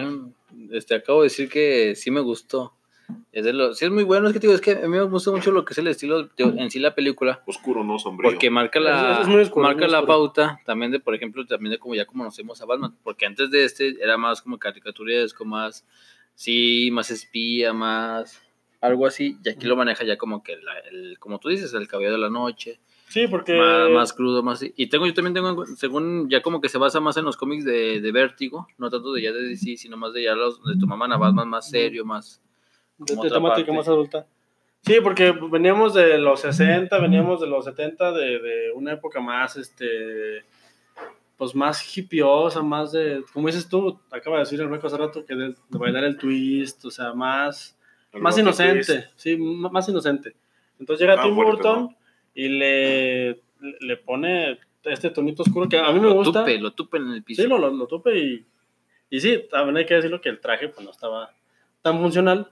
este, 0.72 0.94
acabo 0.94 1.20
de 1.22 1.26
decir 1.26 1.48
que 1.48 1.94
sí 1.96 2.10
me 2.10 2.20
gustó. 2.20 2.74
Es 3.32 3.44
de 3.44 3.52
lo, 3.52 3.74
sí 3.74 3.84
es 3.84 3.90
muy 3.90 4.02
bueno, 4.02 4.28
es 4.28 4.32
que 4.32 4.40
te 4.40 4.46
digo, 4.46 4.54
es 4.54 4.62
que 4.62 4.70
a 4.72 4.88
mí 4.88 4.96
me 4.96 5.02
gusta 5.02 5.30
mucho 5.30 5.50
lo 5.52 5.64
que 5.64 5.74
es 5.74 5.78
el 5.78 5.88
estilo 5.88 6.22
de- 6.24 6.30
en 6.38 6.70
sí 6.70 6.78
la 6.78 6.94
película, 6.94 7.42
Oscuro, 7.46 7.84
no 7.84 7.98
sombrío. 7.98 8.30
porque 8.30 8.48
marca 8.48 8.80
la, 8.80 9.14
Es- 9.16 9.20
es 9.22 9.28
muy 9.28 9.42
oscuro, 9.42 9.66
marca 9.66 9.82
muy 9.84 9.90
la 9.92 10.06
pauta 10.06 10.58
también 10.64 10.90
de, 10.90 11.00
por 11.00 11.14
ejemplo, 11.14 11.44
también 11.46 11.72
de 11.72 11.78
como 11.78 11.94
ya 11.94 12.06
conocemos 12.06 12.62
a 12.62 12.64
Batman, 12.64 12.96
porque 13.02 13.26
antes 13.26 13.50
de 13.50 13.64
este 13.64 14.02
era 14.02 14.16
más 14.16 14.40
como 14.40 14.58
caricaturesco, 14.58 15.44
más, 15.44 15.84
sí, 16.34 16.88
más 16.92 17.10
espía, 17.10 17.74
más 17.74 18.40
algo 18.80 19.06
así, 19.06 19.36
y 19.44 19.48
aquí 19.50 19.66
lo 19.66 19.76
maneja 19.76 20.04
ya 20.04 20.16
como 20.16 20.42
que, 20.42 20.56
la- 20.56 20.78
el, 20.90 21.18
como 21.18 21.38
tú 21.38 21.50
dices, 21.50 21.74
el 21.74 21.86
cabello 21.88 22.12
de 22.12 22.18
la 22.18 22.30
noche, 22.30 22.80
Sí, 23.14 23.28
porque... 23.28 23.56
más, 23.56 23.90
más 23.90 24.12
crudo, 24.12 24.42
más... 24.42 24.60
Y 24.76 24.88
tengo, 24.88 25.06
yo 25.06 25.14
también 25.14 25.34
tengo, 25.34 25.64
según, 25.66 26.28
ya 26.28 26.42
como 26.42 26.60
que 26.60 26.68
se 26.68 26.78
basa 26.78 26.98
más 26.98 27.16
en 27.16 27.24
los 27.24 27.36
cómics 27.36 27.64
de, 27.64 28.00
de 28.00 28.10
Vértigo, 28.10 28.66
no 28.76 28.90
tanto 28.90 29.12
de 29.12 29.22
ya 29.22 29.30
de 29.30 29.40
DC, 29.40 29.76
sino 29.76 29.96
más 29.96 30.12
de 30.14 30.24
ya 30.24 30.34
los 30.34 30.60
donde 30.60 30.80
tomaban 30.80 31.12
a 31.12 31.16
Batman 31.16 31.48
más 31.48 31.70
serio, 31.70 32.04
más... 32.04 32.42
de, 32.98 33.14
de 33.14 33.30
temática 33.30 33.66
parte. 33.66 33.72
más 33.72 33.86
adulta. 33.86 34.26
Sí, 34.80 34.96
porque 35.00 35.30
veníamos 35.30 35.94
de 35.94 36.18
los 36.18 36.40
60, 36.40 36.98
veníamos 36.98 37.40
de 37.40 37.46
los 37.46 37.64
70, 37.64 38.10
de, 38.10 38.40
de 38.40 38.72
una 38.74 38.94
época 38.94 39.20
más, 39.20 39.56
este, 39.58 40.44
pues 41.36 41.54
más 41.54 41.96
hippiosa, 41.96 42.64
más 42.64 42.90
de, 42.90 43.22
como 43.32 43.46
dices 43.46 43.68
tú, 43.68 43.96
acaba 44.10 44.38
de 44.38 44.40
decir 44.40 44.60
el 44.60 44.66
hueco 44.66 44.88
hace 44.88 44.98
rato, 44.98 45.24
que 45.24 45.36
de, 45.36 45.50
de 45.50 45.78
bailar 45.78 46.02
el 46.02 46.18
twist, 46.18 46.84
o 46.84 46.90
sea, 46.90 47.14
más, 47.14 47.78
El 48.12 48.22
más 48.22 48.36
inocente, 48.36 48.84
Twist. 48.92 49.08
sí, 49.14 49.36
más 49.36 49.88
inocente. 49.88 50.34
Entonces 50.80 51.06
llega 51.06 51.20
Ah, 51.20 51.24
Tim 51.24 51.36
fuerte, 51.36 51.52
Burton 51.52 51.82
¿no? 51.82 52.03
Y 52.34 52.48
le, 52.48 53.40
le 53.80 53.96
pone 54.04 54.58
este 54.84 55.10
tonito 55.10 55.42
oscuro 55.42 55.68
que 55.68 55.78
a 55.78 55.90
mí 55.92 56.00
me 56.00 56.08
Lo 56.08 56.14
gusta. 56.14 56.40
tupe, 56.40 56.58
lo 56.58 56.72
tupe 56.72 56.98
en 56.98 57.08
el 57.12 57.22
piso. 57.22 57.42
Sí, 57.42 57.48
lo, 57.48 57.58
lo, 57.58 57.70
lo 57.70 57.86
tupe 57.86 58.18
y, 58.18 58.44
y 59.10 59.20
sí, 59.20 59.44
también 59.50 59.76
hay 59.78 59.86
que 59.86 59.94
decirlo 59.94 60.20
que 60.20 60.28
el 60.28 60.40
traje 60.40 60.68
pues 60.68 60.84
no 60.84 60.90
estaba 60.90 61.30
tan 61.82 61.98
funcional, 62.00 62.48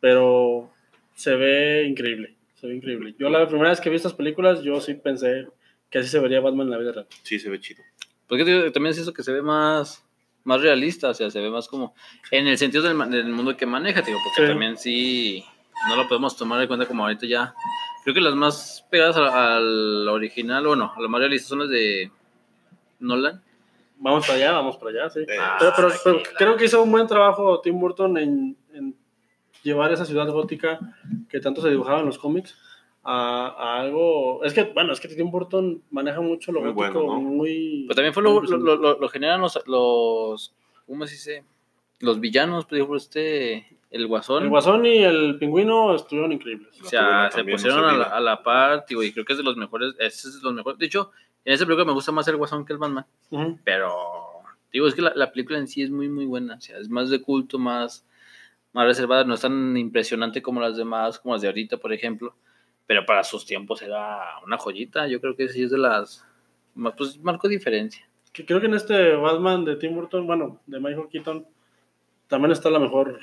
pero 0.00 0.70
se 1.14 1.34
ve 1.36 1.84
increíble, 1.88 2.34
se 2.54 2.66
ve 2.66 2.76
increíble. 2.76 3.14
Yo 3.18 3.28
la 3.30 3.46
primera 3.48 3.70
vez 3.70 3.80
que 3.80 3.90
vi 3.90 3.96
estas 3.96 4.14
películas, 4.14 4.62
yo 4.62 4.80
sí 4.80 4.94
pensé 4.94 5.46
que 5.90 5.98
así 5.98 6.08
se 6.08 6.20
vería 6.20 6.40
Batman 6.40 6.66
en 6.68 6.70
la 6.70 6.78
vida 6.78 6.92
real. 6.92 7.06
Sí, 7.22 7.38
se 7.38 7.50
ve 7.50 7.60
chido. 7.60 7.82
Porque 8.26 8.44
digo, 8.44 8.70
también 8.72 8.92
es 8.92 8.98
eso 8.98 9.12
que 9.12 9.22
se 9.24 9.32
ve 9.32 9.42
más, 9.42 10.06
más 10.44 10.62
realista, 10.62 11.10
o 11.10 11.14
sea, 11.14 11.30
se 11.30 11.40
ve 11.40 11.50
más 11.50 11.66
como 11.68 11.94
en 12.30 12.46
el 12.46 12.56
sentido 12.58 12.84
del, 12.84 13.10
del 13.10 13.28
mundo 13.28 13.56
que 13.56 13.66
maneja, 13.66 14.02
digo, 14.02 14.18
porque 14.24 14.46
Sí. 14.46 14.52
también 14.52 14.76
sí 14.78 15.44
no 15.88 15.96
lo 15.96 16.08
podemos 16.08 16.36
tomar 16.36 16.60
en 16.60 16.68
cuenta 16.68 16.86
como 16.86 17.04
ahorita 17.04 17.26
ya. 17.26 17.54
Creo 18.04 18.14
que 18.14 18.20
las 18.20 18.34
más 18.34 18.86
pegadas 18.90 19.16
al, 19.16 19.28
al 19.28 20.08
original, 20.08 20.66
o 20.66 20.76
no, 20.76 20.92
a 20.96 21.00
lo 21.00 21.08
más 21.08 21.20
realista 21.20 21.48
son 21.48 21.60
las 21.60 21.68
de 21.68 22.10
Nolan. 22.98 23.42
Vamos 23.98 24.26
para 24.26 24.38
allá, 24.38 24.52
vamos 24.52 24.76
para 24.78 24.90
allá, 24.92 25.10
sí. 25.10 25.20
Eh, 25.20 25.26
Pero, 25.26 25.72
pero- 25.76 25.88
pero 25.88 26.14
tranquila. 26.16 26.34
creo 26.38 26.56
que 26.56 26.64
hizo 26.64 26.82
un 26.82 26.90
buen 26.90 27.06
trabajo 27.06 27.60
Tim 27.60 27.78
Burton 27.78 28.16
en, 28.16 28.56
en 28.72 28.94
llevar 29.62 29.92
esa 29.92 30.06
ciudad 30.06 30.26
gótica 30.28 30.78
que 31.28 31.38
tanto 31.40 31.60
se 31.60 31.68
dibujaba 31.68 32.00
en 32.00 32.06
los 32.06 32.18
cómics 32.18 32.56
a, 33.04 33.48
a 33.48 33.80
algo... 33.80 34.42
Es 34.44 34.54
que, 34.54 34.62
bueno, 34.64 34.92
es 34.94 35.00
que 35.00 35.08
Tim 35.08 35.30
Burton 35.30 35.82
maneja 35.90 36.20
mucho 36.22 36.50
lo 36.52 36.60
Muy 36.62 36.72
gótico, 36.72 37.02
bueno, 37.04 37.20
¿no? 37.22 37.28
muy... 37.28 37.84
Pero 37.88 37.94
también 37.96 38.14
fue 38.14 38.22
lo, 38.22 38.40
lo, 38.40 38.56
lo, 38.56 38.76
lo- 38.76 38.98
lo 38.98 39.08
generan 39.10 39.42
los, 39.42 39.58
los, 39.66 40.54
¿cómo 40.86 41.06
se 41.06 41.12
dice? 41.14 41.44
Los 41.98 42.20
villanos, 42.20 42.64
por 42.64 42.76
ejemplo, 42.78 42.96
este, 42.96 43.66
el 43.90 44.06
Guasón. 44.06 44.44
El 44.44 44.48
Guasón 44.48 44.86
y 44.86 45.02
el 45.02 45.36
Pingüino 45.38 45.94
estuvieron 45.94 46.32
increíbles. 46.32 46.80
O 46.80 46.84
sea, 46.84 47.30
se 47.30 47.44
pusieron 47.44 47.84
a 47.84 47.96
la, 47.96 48.04
a 48.04 48.20
la 48.20 48.42
par, 48.42 48.84
y 48.88 49.12
creo 49.12 49.24
que 49.24 49.32
es 49.32 49.38
de 49.38 49.44
los 49.44 49.56
mejores, 49.56 49.94
ese 49.98 50.28
es 50.28 50.36
de 50.36 50.42
los 50.42 50.54
mejores. 50.54 50.78
De 50.78 50.86
hecho, 50.86 51.10
en 51.44 51.54
esa 51.54 51.64
película 51.64 51.86
me 51.86 51.92
gusta 51.92 52.12
más 52.12 52.28
el 52.28 52.36
Guasón 52.36 52.64
que 52.64 52.72
el 52.72 52.78
Batman, 52.78 53.06
pero, 53.64 53.92
digo, 54.72 54.86
es 54.86 54.94
que 54.94 55.02
la, 55.02 55.12
la 55.14 55.32
película 55.32 55.58
en 55.58 55.66
sí 55.66 55.82
es 55.82 55.90
muy, 55.90 56.08
muy 56.08 56.26
buena, 56.26 56.54
o 56.54 56.60
sea, 56.60 56.78
es 56.78 56.88
más 56.88 57.10
de 57.10 57.20
culto, 57.20 57.58
más, 57.58 58.06
más 58.72 58.86
reservada, 58.86 59.24
no 59.24 59.34
es 59.34 59.40
tan 59.40 59.76
impresionante 59.76 60.42
como 60.42 60.60
las 60.60 60.76
demás, 60.76 61.18
como 61.18 61.34
las 61.34 61.42
de 61.42 61.48
ahorita, 61.48 61.78
por 61.78 61.92
ejemplo, 61.92 62.34
pero 62.86 63.04
para 63.06 63.24
sus 63.24 63.44
tiempos 63.44 63.82
era 63.82 64.20
una 64.44 64.58
joyita, 64.58 65.08
yo 65.08 65.20
creo 65.20 65.34
que 65.34 65.48
sí 65.48 65.62
es 65.64 65.70
de 65.70 65.78
las, 65.78 66.24
más, 66.74 66.94
pues 66.96 67.18
marcó 67.18 67.48
diferencia. 67.48 68.06
Que 68.32 68.46
creo 68.46 68.60
que 68.60 68.66
en 68.66 68.74
este 68.74 69.16
Batman 69.16 69.64
de 69.64 69.74
Tim 69.76 69.94
Burton, 69.96 70.26
bueno, 70.26 70.60
de 70.66 70.78
Michael 70.78 71.08
Keaton, 71.10 71.46
también 72.28 72.52
está 72.52 72.70
la 72.70 72.78
mejor 72.78 73.18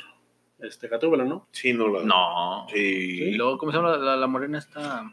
este, 0.60 0.88
Gatúbela, 0.88 1.24
¿no? 1.24 1.48
Sí, 1.52 1.74
no 1.74 1.88
la. 1.88 2.04
No. 2.04 2.68
Sí. 2.72 2.78
Y 2.80 3.32
luego, 3.34 3.58
¿cómo 3.58 3.72
se 3.72 3.78
llama 3.78 3.92
la, 3.92 3.98
la, 3.98 4.16
la 4.18 4.28
morena 4.28 4.58
esta? 4.58 5.12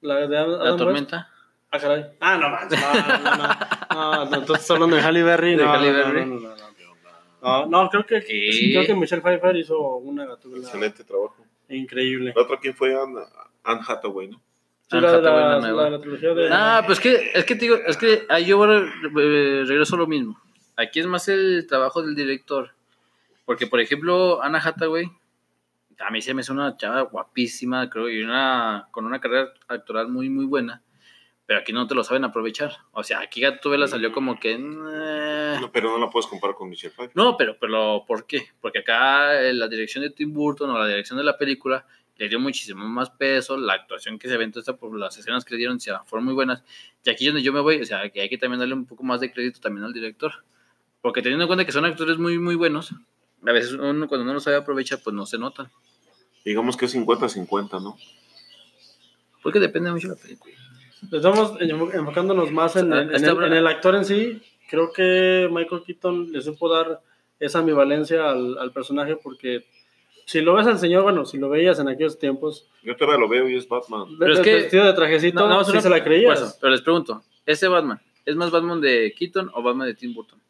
La 0.00 0.26
de 0.26 0.36
Adam 0.38 0.50
La 0.58 0.64
West. 0.64 0.78
tormenta. 0.78 1.30
Ah, 1.70 1.78
caray. 1.78 2.06
Ah, 2.20 2.36
no, 2.36 2.48
manches, 2.50 2.80
no, 2.80 2.94
no, 3.24 4.24
no, 4.24 4.30
no, 4.30 4.36
estás 4.42 4.70
hablando 4.70 4.96
de 4.96 5.02
Halle 5.02 5.22
Berry. 5.22 5.56
De 5.56 5.64
no, 5.64 5.72
Halle 5.72 5.90
no, 5.92 5.98
Berry. 5.98 6.26
No, 6.26 6.34
no, 6.34 6.40
no, 6.40 6.56
no. 6.56 7.66
No, 7.66 7.66
no, 7.84 7.88
creo 7.90 8.04
que, 8.06 8.22
sí, 8.22 8.72
creo 8.72 8.86
que 8.86 8.94
Michelle 8.94 9.22
Pfeiffer 9.22 9.56
hizo 9.56 9.78
una 9.96 10.24
Gatúbela 10.26 10.64
Excelente 10.64 11.04
trabajo. 11.04 11.36
increíble. 11.68 12.32
La 12.34 12.42
otra, 12.42 12.56
¿quién 12.60 12.74
fue? 12.74 12.94
Anne, 13.00 13.20
Anne 13.64 13.80
Hathaway, 13.86 14.28
¿no? 14.28 14.40
Sí, 14.88 14.96
Anne 14.96 15.02
la 15.02 15.12
de 15.12 15.18
Hathaway, 15.18 15.42
la, 15.44 15.58
la 15.58 15.72
la, 15.72 15.90
la 15.90 16.00
trilogía 16.00 16.34
de... 16.34 16.48
Ah, 16.50 16.82
pues 16.86 16.98
que, 16.98 17.30
es 17.34 17.44
que 17.44 17.54
te 17.54 17.60
digo, 17.62 17.76
es 17.86 17.96
que 17.96 18.24
ahí 18.28 18.46
yo 18.46 18.56
ahora, 18.58 18.78
eh, 18.78 19.64
regreso 19.66 19.94
a 19.96 19.98
lo 19.98 20.06
mismo. 20.06 20.40
Aquí 20.76 21.00
es 21.00 21.06
más 21.06 21.28
el 21.28 21.66
trabajo 21.68 22.02
del 22.02 22.14
director. 22.14 22.70
Porque, 23.46 23.66
por 23.66 23.80
ejemplo, 23.80 24.42
Anna 24.42 24.60
Hathaway, 24.62 25.10
a 25.98 26.10
mí 26.10 26.20
se 26.20 26.34
me 26.34 26.42
hace 26.42 26.52
una 26.52 26.76
chava 26.76 27.02
guapísima, 27.02 27.88
creo, 27.88 28.10
y 28.10 28.22
una, 28.22 28.88
con 28.90 29.06
una 29.06 29.20
carrera 29.20 29.54
actoral 29.68 30.08
muy, 30.08 30.28
muy 30.28 30.44
buena. 30.44 30.82
Pero 31.46 31.60
aquí 31.60 31.72
no 31.72 31.86
te 31.86 31.94
lo 31.94 32.02
saben 32.02 32.24
aprovechar. 32.24 32.72
O 32.90 33.04
sea, 33.04 33.20
aquí 33.20 33.40
Gatúbela 33.40 33.86
salió 33.86 34.10
como 34.10 34.40
que... 34.40 34.58
No, 34.58 35.70
pero 35.72 35.90
no 35.92 35.98
la 35.98 36.10
puedes 36.10 36.26
comparar 36.26 36.56
con 36.56 36.68
Michelle 36.68 36.92
Pfeiffer. 36.92 37.16
No, 37.16 37.36
pero, 37.36 37.56
pero 37.58 38.04
¿por 38.04 38.26
qué? 38.26 38.48
Porque 38.60 38.80
acá 38.80 39.40
eh, 39.40 39.54
la 39.54 39.68
dirección 39.68 40.02
de 40.02 40.10
Tim 40.10 40.32
Burton 40.32 40.68
o 40.70 40.78
la 40.78 40.88
dirección 40.88 41.16
de 41.16 41.24
la 41.24 41.38
película 41.38 41.86
le 42.16 42.28
dio 42.28 42.40
muchísimo 42.40 42.84
más 42.88 43.10
peso, 43.10 43.56
la 43.56 43.74
actuación 43.74 44.18
que 44.18 44.26
se 44.26 44.34
aventó 44.34 44.58
esta 44.58 44.76
por 44.76 44.98
las 44.98 45.16
escenas 45.18 45.44
que 45.44 45.54
le 45.54 45.58
dieron, 45.58 45.78
sea, 45.78 46.02
fueron 46.04 46.24
muy 46.24 46.34
buenas. 46.34 46.64
Y 47.04 47.10
aquí 47.10 47.26
es 47.26 47.32
donde 47.32 47.44
yo 47.44 47.52
me 47.52 47.60
voy, 47.60 47.80
o 47.80 47.84
sea, 47.84 48.08
que 48.10 48.22
hay 48.22 48.28
que 48.28 48.38
también 48.38 48.58
darle 48.58 48.74
un 48.74 48.86
poco 48.86 49.04
más 49.04 49.20
de 49.20 49.32
crédito 49.32 49.60
también 49.60 49.84
al 49.84 49.92
director. 49.92 50.32
Porque 51.00 51.22
teniendo 51.22 51.44
en 51.44 51.48
cuenta 51.48 51.64
que 51.64 51.72
son 51.72 51.84
actores 51.84 52.18
muy, 52.18 52.38
muy 52.38 52.56
buenos, 52.56 52.92
a 53.46 53.52
veces 53.52 53.72
uno 53.72 54.08
cuando 54.08 54.24
no 54.24 54.34
los 54.34 54.42
sabe 54.42 54.56
aprovechar, 54.56 55.00
pues 55.02 55.14
no 55.14 55.24
se 55.26 55.38
nota. 55.38 55.70
Digamos 56.44 56.76
que 56.76 56.84
es 56.86 56.94
50-50, 56.94 57.82
¿no? 57.82 57.96
Porque 59.42 59.60
depende 59.60 59.90
mucho 59.92 60.08
de 60.08 60.14
la 60.16 60.20
película. 60.20 60.54
Estamos 61.12 61.52
enfo- 61.60 61.94
enfocándonos 61.94 62.50
más 62.50 62.76
en, 62.76 62.92
en- 62.92 63.10
en 63.10 63.14
Está- 63.14 63.30
el, 63.32 63.44
en 63.44 63.52
el 63.52 63.66
actor 63.66 63.94
en 63.94 64.04
sí. 64.04 64.42
Creo 64.68 64.92
que 64.92 65.48
Michael 65.50 65.82
Keaton 65.86 66.32
le 66.32 66.40
supo 66.40 66.68
dar 66.68 67.00
esa 67.38 67.60
ambivalencia 67.60 68.28
al, 68.30 68.58
al 68.58 68.72
personaje 68.72 69.16
porque 69.16 69.64
si 70.24 70.40
lo 70.40 70.54
ves 70.54 70.66
al 70.66 70.78
señor, 70.78 71.04
bueno, 71.04 71.24
si 71.24 71.38
lo 71.38 71.48
veías 71.48 71.78
en 71.78 71.88
aquellos 71.88 72.18
tiempos, 72.18 72.66
Yo 72.82 72.96
todavía 72.96 73.20
lo 73.20 73.28
veo 73.28 73.48
y 73.48 73.56
es 73.56 73.68
Batman. 73.68 74.08
Pero 74.18 74.32
es 74.34 74.40
que- 74.40 74.54
vestido 74.54 74.84
de 74.86 74.92
trajecito, 74.94 75.38
No, 75.40 75.48
no, 75.48 75.64
sí 75.64 75.80
se 75.80 75.88
la 75.90 76.02
creías. 76.02 76.58
Pero 76.60 76.72
les 76.72 76.80
pregunto, 76.80 77.22
¿ese 77.44 77.68
Batman 77.68 78.00
es 78.24 78.34
más 78.34 78.50
Batman 78.50 78.80
de 78.80 79.14
Keaton 79.16 79.50
o 79.54 79.62
Batman 79.62 79.86
de 79.86 79.94
Tim 79.94 80.12
Burton? 80.14 80.40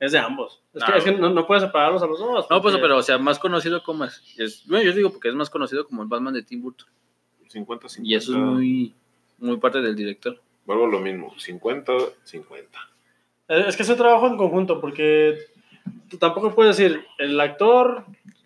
Es 0.00 0.12
de 0.12 0.18
ambos. 0.18 0.62
Es 0.74 0.80
No. 0.80 0.86
que, 0.92 0.98
es 0.98 1.04
que 1.04 1.12
no, 1.12 1.30
no 1.30 1.46
puedes 1.46 1.64
separarlos 1.64 2.02
a 2.02 2.06
los 2.06 2.18
dos. 2.20 2.46
No, 2.48 2.62
pues, 2.62 2.76
pero, 2.80 2.96
o 2.98 3.02
sea, 3.02 3.18
más 3.18 3.38
conocido 3.38 3.82
como 3.82 4.04
es. 4.04 4.22
es- 4.38 4.66
bueno, 4.66 4.84
yo 4.84 4.92
digo 4.92 5.10
porque 5.10 5.28
es 5.28 5.34
más 5.34 5.50
conocido 5.50 5.86
como 5.86 6.02
el 6.02 6.08
Batman 6.08 6.34
de 6.34 6.42
Tim 6.42 6.62
Burton. 6.62 6.88
50-50. 7.52 8.00
Y 8.04 8.14
eso 8.14 8.32
es 8.32 8.38
muy, 8.38 8.94
muy 9.38 9.56
parte 9.56 9.80
del 9.80 9.96
director. 9.96 10.40
Vuelvo 10.66 10.84
a 10.84 10.88
lo 10.88 11.00
mismo. 11.00 11.34
50-50. 11.36 12.78
Eh, 13.48 13.64
Es 13.68 13.76
que 13.76 13.82
es 13.82 13.88
un 13.88 13.96
trabajo 13.96 14.26
en 14.28 14.36
conjunto, 14.36 14.80
porque 14.80 15.38
tampoco 16.18 16.54
puedes 16.54 16.76
decir, 16.76 17.04
el 17.18 17.40
actor 17.40 18.04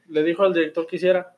le 0.08 0.22
dijo 0.22 0.44
al 0.44 0.54
director 0.54 0.86
que 0.86 0.96
hiciera, 0.96 1.34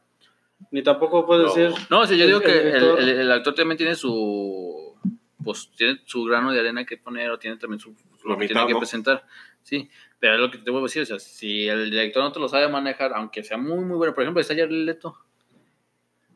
ni 0.71 0.83
tampoco 0.83 1.25
puedes 1.27 1.47
No. 1.47 1.55
decir, 1.55 1.87
No, 1.91 2.01
o 2.01 2.07
sea, 2.07 2.17
yo 2.17 2.27
digo 2.27 2.39
el 2.41 2.45
que 2.45 2.53
el, 2.59 2.65
director- 2.67 2.99
el- 3.01 3.09
el 3.09 3.33
actor 3.33 3.55
también 3.55 3.79
tiene 3.79 3.95
su. 3.95 4.95
Pues 5.43 5.71
tiene 5.77 6.01
su 6.07 6.25
grano 6.25 6.53
de 6.53 6.61
arena 6.61 6.85
que 6.87 6.97
poner 6.97 7.31
o 7.31 7.39
tiene 7.39 7.57
también 7.57 7.81
su. 7.81 7.95
Lo 8.25 8.35
que 8.37 8.41
mitad, 8.45 8.55
tiene 8.55 8.67
que 8.69 8.73
¿no? 8.75 8.79
presentar. 8.79 9.25
Sí, 9.65 9.91
pero 10.21 10.35
es 10.35 10.41
lo 10.41 10.51
que 10.51 10.59
te 10.59 10.71
voy 10.71 10.81
a 10.81 10.83
decir. 10.85 11.03
O 11.03 11.07
sea, 11.07 11.19
si 11.19 11.67
el 11.69 11.91
director 11.91 12.23
no 12.23 12.31
te 12.31 12.39
lo 12.39 12.49
sabe 12.49 12.69
manejar, 12.69 13.13
aunque 13.15 13.43
sea 13.43 13.57
muy, 13.57 13.79
muy 13.85 13.97
bueno. 13.97 14.15
Por 14.15 14.23
ejemplo, 14.23 14.41
está 14.41 14.55
Jared 14.55 14.71
Leto. 14.71 15.17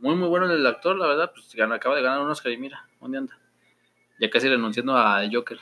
Muy, 0.00 0.14
muy 0.16 0.28
bueno 0.28 0.50
el 0.50 0.66
actor, 0.66 0.96
la 0.96 1.06
verdad. 1.06 1.30
Pues 1.32 1.54
gana- 1.54 1.76
acaba 1.76 1.94
de 1.94 2.02
ganar 2.02 2.20
un 2.20 2.30
Oscar 2.30 2.50
y 2.52 2.56
mira, 2.56 2.88
¿dónde 3.00 3.18
anda? 3.18 3.38
Ya 4.18 4.30
casi 4.30 4.48
renunciando 4.48 4.96
a 4.96 5.22
Joker. 5.30 5.58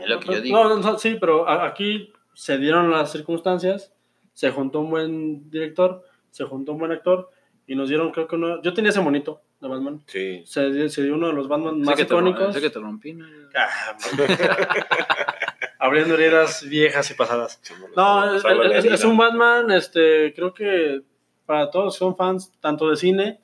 Es 0.00 0.08
lo 0.08 0.18
que 0.20 0.32
yo 0.34 0.40
digo. 0.40 0.56
No, 0.56 0.68
no, 0.68 0.78
no, 0.78 0.98
sí, 0.98 1.16
pero 1.20 1.48
aquí 1.48 2.12
se 2.34 2.58
dieron 2.58 2.90
las 2.90 3.12
circunstancias, 3.12 3.94
se 4.32 4.50
juntó 4.50 4.80
un 4.80 4.90
buen 4.90 5.50
director, 5.50 6.04
se 6.30 6.44
juntó 6.44 6.72
un 6.72 6.78
buen 6.78 6.92
actor, 6.92 7.30
y 7.66 7.76
nos 7.76 7.88
dieron, 7.88 8.10
creo 8.10 8.26
que 8.26 8.34
uno, 8.36 8.60
yo 8.62 8.74
tenía 8.74 8.90
ese 8.90 9.00
monito 9.00 9.40
de 9.60 9.68
Batman, 9.68 10.00
Sí. 10.06 10.42
se, 10.46 10.88
se 10.88 11.02
dio 11.02 11.14
uno 11.14 11.28
de 11.28 11.32
los 11.32 11.48
Batman 11.48 11.80
más 11.80 11.98
icónicos. 11.98 12.54
sé 12.54 12.60
que 12.60 12.70
te 12.70 12.78
rompí. 12.78 13.12
¿no? 13.14 13.26
Ah, 13.56 13.96
Abriendo 15.80 16.14
heridas 16.14 16.64
viejas 16.68 17.10
y 17.10 17.14
pasadas. 17.14 17.60
No, 17.96 18.34
es, 18.34 18.44
es- 18.44 18.84
es 18.92 19.04
un 19.04 19.16
Batman, 19.16 19.70
este, 19.70 20.32
creo 20.34 20.52
que 20.52 21.02
para 21.46 21.70
todos 21.70 21.96
son 21.96 22.16
fans, 22.16 22.52
tanto 22.60 22.90
de 22.90 22.96
cine, 22.96 23.40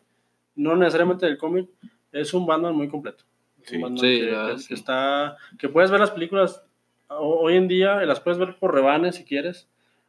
no 0.57 0.77
necesariamente 0.77 1.27
del 1.27 1.39
cómic, 1.39 1.69
es 2.13 2.35
un 2.35 2.45
Batman 2.47 2.75
muy 2.75 2.89
completo. 2.89 3.25
Sí. 3.63 3.79
Batman 3.79 3.99
Sí, 3.99 4.21
que, 4.21 4.27
que- 4.53 4.59
sí. 4.59 4.69
que 4.69 4.75
está, 4.75 5.37
que 5.59 5.69
puedes 5.69 5.91
ver 5.91 6.01
las 6.01 6.11
películas 6.11 6.63
ho- 7.09 7.41
hoy 7.41 7.57
en 7.57 7.69
día, 7.69 7.97
las 8.05 8.21
puedes 8.21 8.39
ver 8.39 8.57
por 8.59 8.75
rebanes 8.75 9.17
si 9.17 9.25
quieres, 9.25 9.69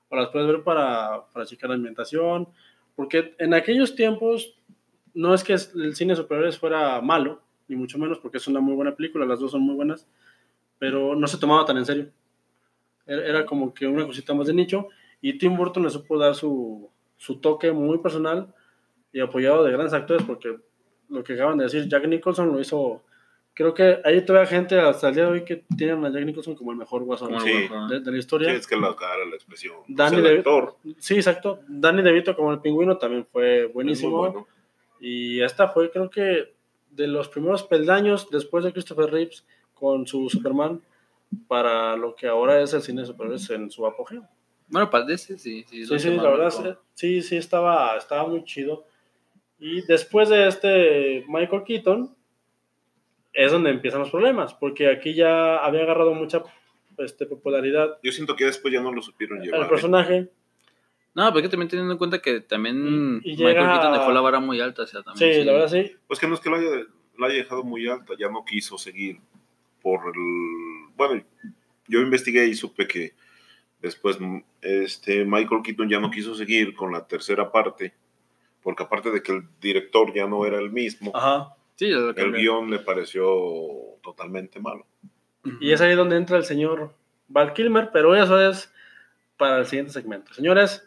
o 0.10 0.16
las 0.16 0.30
puedes 0.30 0.48
ver 0.48 0.64
para, 0.64 1.26
para 1.32 1.46
checar 1.46 1.70
la 1.70 1.76
ambientación, 1.76 2.50
porque 2.96 3.36
en 3.40 3.54
aquellos 3.54 3.96
tiempos 3.96 4.56
no 5.16 5.34
es 5.34 5.44
que 5.44 5.54
el 5.54 5.96
cine 5.96 6.14
de 6.14 6.18
superhéroes 6.18 6.60
fuera 6.60 7.02
malo, 7.02 7.42
ni 7.68 7.76
mucho 7.76 7.98
menos, 7.98 8.20
porque 8.20 8.38
es 8.38 8.48
una 8.48 8.60
muy 8.60 8.76
buena 8.76 8.96
película, 8.96 9.26
las 9.26 9.40
dos 9.40 9.52
son 9.52 9.62
muy 9.62 9.74
buenas, 9.76 10.08
pero 10.78 11.16
no 11.16 11.26
se 11.28 11.38
tomaba 11.40 11.66
tan 11.66 11.78
en 11.78 11.86
serio. 11.86 12.12
Era, 13.08 13.46
como 13.46 13.74
que 13.74 13.86
una 13.88 14.06
cosita 14.06 14.34
más 14.34 14.48
de 14.48 14.54
nicho, 14.54 14.88
y 15.22 15.38
Tim 15.38 15.56
Burton 15.56 15.84
le 15.84 15.90
supo 15.90 16.18
dar 16.18 16.34
su, 16.36 16.90
su 17.18 17.38
toque 17.40 17.72
muy 17.72 18.00
personal 18.00 18.54
y 19.14 19.20
apoyado 19.20 19.64
de 19.64 19.72
grandes 19.72 19.94
actores, 19.94 20.24
porque 20.24 20.58
lo 21.10 21.24
que 21.24 21.34
acaban 21.34 21.58
de 21.58 21.66
decir, 21.66 21.88
Jack 21.88 22.08
Nicholson 22.08 22.52
lo 22.52 22.60
hizo. 22.60 23.04
Creo 23.54 23.74
que 23.74 24.00
hay 24.04 24.26
todavía 24.26 24.50
gente 24.50 24.78
hasta 24.80 25.08
el 25.10 25.16
día 25.16 25.26
de 25.26 25.32
hoy 25.32 25.46
que 25.46 25.64
tienen 25.78 26.04
a 26.04 26.10
Jack 26.12 26.26
Nicholson 26.26 26.56
como 26.56 26.72
el 26.72 26.78
mejor 26.78 27.04
guasón 27.06 27.34
el 27.36 27.40
Sí. 27.42 27.52
de, 27.90 28.00
de 28.02 28.06
la 28.06 28.12
Sí, 28.12 28.18
historia. 28.18 28.52
es 28.52 28.68
que 28.68 28.76
la 28.76 28.94
cara, 28.96 29.24
la 29.30 29.36
expresión. 29.36 29.76
Danny 29.88 30.18
Pues 30.18 30.26
el 30.28 30.34
de- 30.34 30.38
actor 30.40 30.76
Sí, 30.98 31.16
exacto. 31.16 31.60
Danny 31.68 32.02
DeVito 32.02 32.36
como 32.36 32.52
el 32.52 32.60
pingüino 32.60 32.98
también 32.98 33.26
fue 33.32 33.68
buenísimo. 33.68 34.18
bueno. 34.18 34.48
Y 35.00 35.42
esta 35.42 35.68
fue, 35.68 35.92
creo 35.92 36.10
que, 36.10 36.54
de 36.92 37.08
los 37.08 37.28
primeros 37.28 37.64
peldaños 37.64 38.30
después 38.32 38.64
de 38.64 38.72
Christopher 38.72 39.12
Reeves 39.12 39.46
con 39.74 40.08
su 40.08 40.30
Superman 40.30 40.82
para 41.48 41.96
lo 41.98 42.16
que 42.16 42.28
ahora 42.28 42.62
es 42.62 42.74
el 42.74 42.82
cine 42.82 43.02
de 43.02 43.08
superhéroes 43.08 43.50
en 43.50 43.70
su 43.70 43.86
apogeo. 43.86 44.28
Bueno, 44.68 44.90
parece, 44.90 45.38
sí. 45.38 45.66
Sí, 45.68 45.86
Sí, 45.86 46.00
sí, 46.00 46.16
la 46.16 46.30
verdad, 46.30 46.50
sí, 46.50 46.70
sí, 46.94 47.22
sí, 47.22 47.38
estaba, 47.38 47.98
estaba 47.98 48.28
muy 48.28 48.44
chido. 48.46 48.86
Y 49.60 49.82
después 49.86 50.30
de 50.30 50.48
este 50.48 51.26
Michael 51.28 51.64
Keaton, 51.64 52.16
es 53.34 53.52
donde 53.52 53.70
empiezan 53.70 54.00
los 54.00 54.10
problemas, 54.10 54.54
porque 54.54 54.90
aquí 54.90 55.14
ya 55.14 55.58
había 55.58 55.84
agarrado 55.84 56.14
mucha 56.14 56.44
este, 56.98 57.26
popularidad 57.26 57.98
Yo 58.02 58.12
siento 58.12 58.36
que 58.36 58.46
después 58.46 58.74
ya 58.74 58.82
no 58.82 58.92
lo 58.92 59.02
supieron 59.02 59.42
llevar. 59.42 59.60
el 59.60 59.66
¿eh? 59.66 59.70
personaje. 59.70 60.30
No, 61.16 61.32
porque 61.34 61.50
también 61.50 61.70
teniendo 61.70 61.94
en 61.94 61.98
cuenta 61.98 62.20
que 62.22 62.42
también 62.42 63.22
Y- 63.24 63.32
y 63.32 63.38
Michael 63.38 63.56
llega 63.56 63.74
Keaton 63.74 63.94
a- 63.94 63.98
dejó 64.00 64.12
la 64.12 64.22
vara 64.22 64.40
muy 64.40 64.60
alta. 64.62 64.84
O 64.84 64.88
sea, 64.88 65.02
también, 65.02 65.34
Sí, 65.34 65.44
la 65.44 65.54
verdad 65.54 65.68
sí. 65.70 65.96
Pues 66.08 66.20
que 66.20 66.28
no 66.28 66.36
es 66.36 66.40
que 66.42 66.50
la 66.50 66.58
haya, 66.58 66.70
la 67.18 67.28
haya 67.28 67.36
dejado 67.38 67.64
muy 67.64 67.88
alta, 67.88 68.14
ya 68.20 68.30
no 68.30 68.44
quiso 68.46 68.78
seguir 68.78 69.20
por 69.82 70.02
el... 70.08 70.94
Bueno, 70.98 71.24
yo 71.88 72.02
investigué 72.02 72.46
y 72.48 72.54
supe 72.54 72.88
que 72.88 73.14
después 73.82 74.18
este 74.62 75.24
Michael 75.26 75.62
Keaton 75.64 75.88
ya 75.90 76.00
no 76.00 76.12
quiso 76.12 76.36
seguir 76.36 76.74
con 76.76 76.92
la 76.92 77.08
tercera 77.08 77.52
parte, 77.52 77.94
porque 78.62 78.84
aparte 78.84 79.12
de 79.12 79.22
que 79.24 79.32
el 79.32 79.44
director 79.62 80.12
ya 80.14 80.26
no 80.28 80.46
era 80.46 80.58
el 80.60 80.72
mismo, 80.72 81.12
Ajá. 81.16 81.56
Sí, 81.78 81.90
el 81.90 82.32
guion 82.34 82.72
le 82.72 82.80
pareció 82.80 83.26
totalmente 84.02 84.60
malo. 84.62 84.86
Y 85.60 85.72
es 85.74 85.82
ahí 85.82 85.94
donde 85.94 86.16
entra 86.16 86.38
el 86.38 86.46
señor 86.46 86.94
Val 87.28 87.52
Kilmer, 87.54 87.90
pero 87.92 88.16
eso 88.16 88.40
es 88.40 88.74
para 89.38 89.60
el 89.60 89.66
siguiente 89.66 89.92
segmento. 89.92 90.34
Señores, 90.34 90.85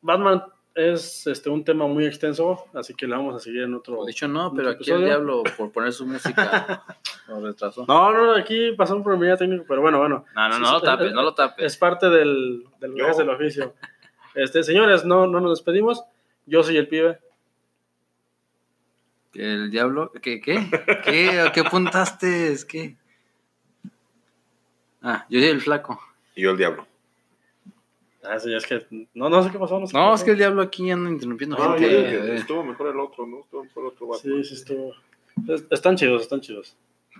Batman 0.00 0.42
es 0.74 1.26
este, 1.26 1.50
un 1.50 1.64
tema 1.64 1.86
muy 1.88 2.06
extenso, 2.06 2.66
así 2.74 2.94
que 2.94 3.06
le 3.06 3.16
vamos 3.16 3.34
a 3.34 3.40
seguir 3.40 3.62
en 3.62 3.74
otro. 3.74 4.04
De 4.04 4.12
hecho, 4.12 4.28
no, 4.28 4.52
pero 4.54 4.70
aquí 4.70 4.90
el 4.90 5.04
diablo, 5.04 5.42
por 5.56 5.72
poner 5.72 5.92
su 5.92 6.06
música, 6.06 6.84
lo 7.28 7.40
retrasó. 7.40 7.84
No, 7.88 8.12
no, 8.12 8.26
no, 8.26 8.32
aquí 8.36 8.72
pasó 8.76 8.94
un 8.94 9.02
problema 9.02 9.36
técnico, 9.36 9.64
pero 9.66 9.80
bueno, 9.80 9.98
bueno. 9.98 10.24
No, 10.36 10.48
no, 10.48 10.54
Sí, 10.56 10.62
no 10.62 10.72
lo 10.72 10.80
tapes, 10.80 11.06
es- 11.08 11.12
no 11.14 11.22
lo 11.22 11.34
tapes. 11.34 11.64
Es 11.66 11.76
parte 11.76 12.08
del, 12.08 12.64
del, 12.80 12.94
Yo. 12.94 13.12
del 13.16 13.28
oficio. 13.30 13.74
Este, 14.34 14.62
señores, 14.62 15.04
no, 15.04 15.26
no 15.26 15.40
nos 15.40 15.58
despedimos. 15.58 16.04
Yo 16.46 16.62
soy 16.62 16.76
el 16.76 16.86
pibe. 16.86 17.18
¿El 19.34 19.70
diablo? 19.70 20.12
¿Qué? 20.22 20.40
¿Qué? 20.40 20.64
¿Qué? 21.04 21.40
¿A 21.40 21.52
qué 21.52 21.60
apuntaste? 21.60 22.52
Es 22.52 22.64
que... 22.64 22.96
Ah, 25.02 25.26
yo 25.28 25.38
soy 25.40 25.48
el 25.48 25.60
flaco. 25.60 26.00
Y 26.34 26.42
yo 26.42 26.50
el 26.52 26.56
diablo. 26.56 26.86
Ah, 28.30 28.38
sí, 28.38 28.52
es 28.54 28.66
que 28.66 28.86
no, 29.14 29.28
no 29.30 29.42
sé 29.42 29.50
qué 29.50 29.58
pasó. 29.58 29.78
No, 29.80 29.86
sé 29.86 29.92
qué 29.92 29.98
No, 29.98 30.04
pasó. 30.10 30.14
es 30.16 30.24
que 30.24 30.30
el 30.32 30.36
diablo 30.38 30.62
aquí 30.62 30.90
anda 30.90 31.08
interrumpiendo 31.10 31.56
No, 31.56 31.76
yo 31.76 31.88
gente. 31.88 32.32
eh. 32.32 32.34
estuvo 32.36 32.62
mejor 32.64 32.88
el 32.88 33.00
otro, 33.00 33.26
¿no? 33.26 33.40
Estuvo 33.40 33.64
mejor 33.64 33.82
el 33.84 33.88
otro 33.90 34.06
vato. 34.08 34.20
Sí, 34.22 34.44
sí, 34.44 34.54
estuvo. 34.54 34.92
Es- 35.48 35.64
Están 35.70 35.96
chidos, 35.96 36.22
están 36.22 36.40
chidos. 36.40 36.76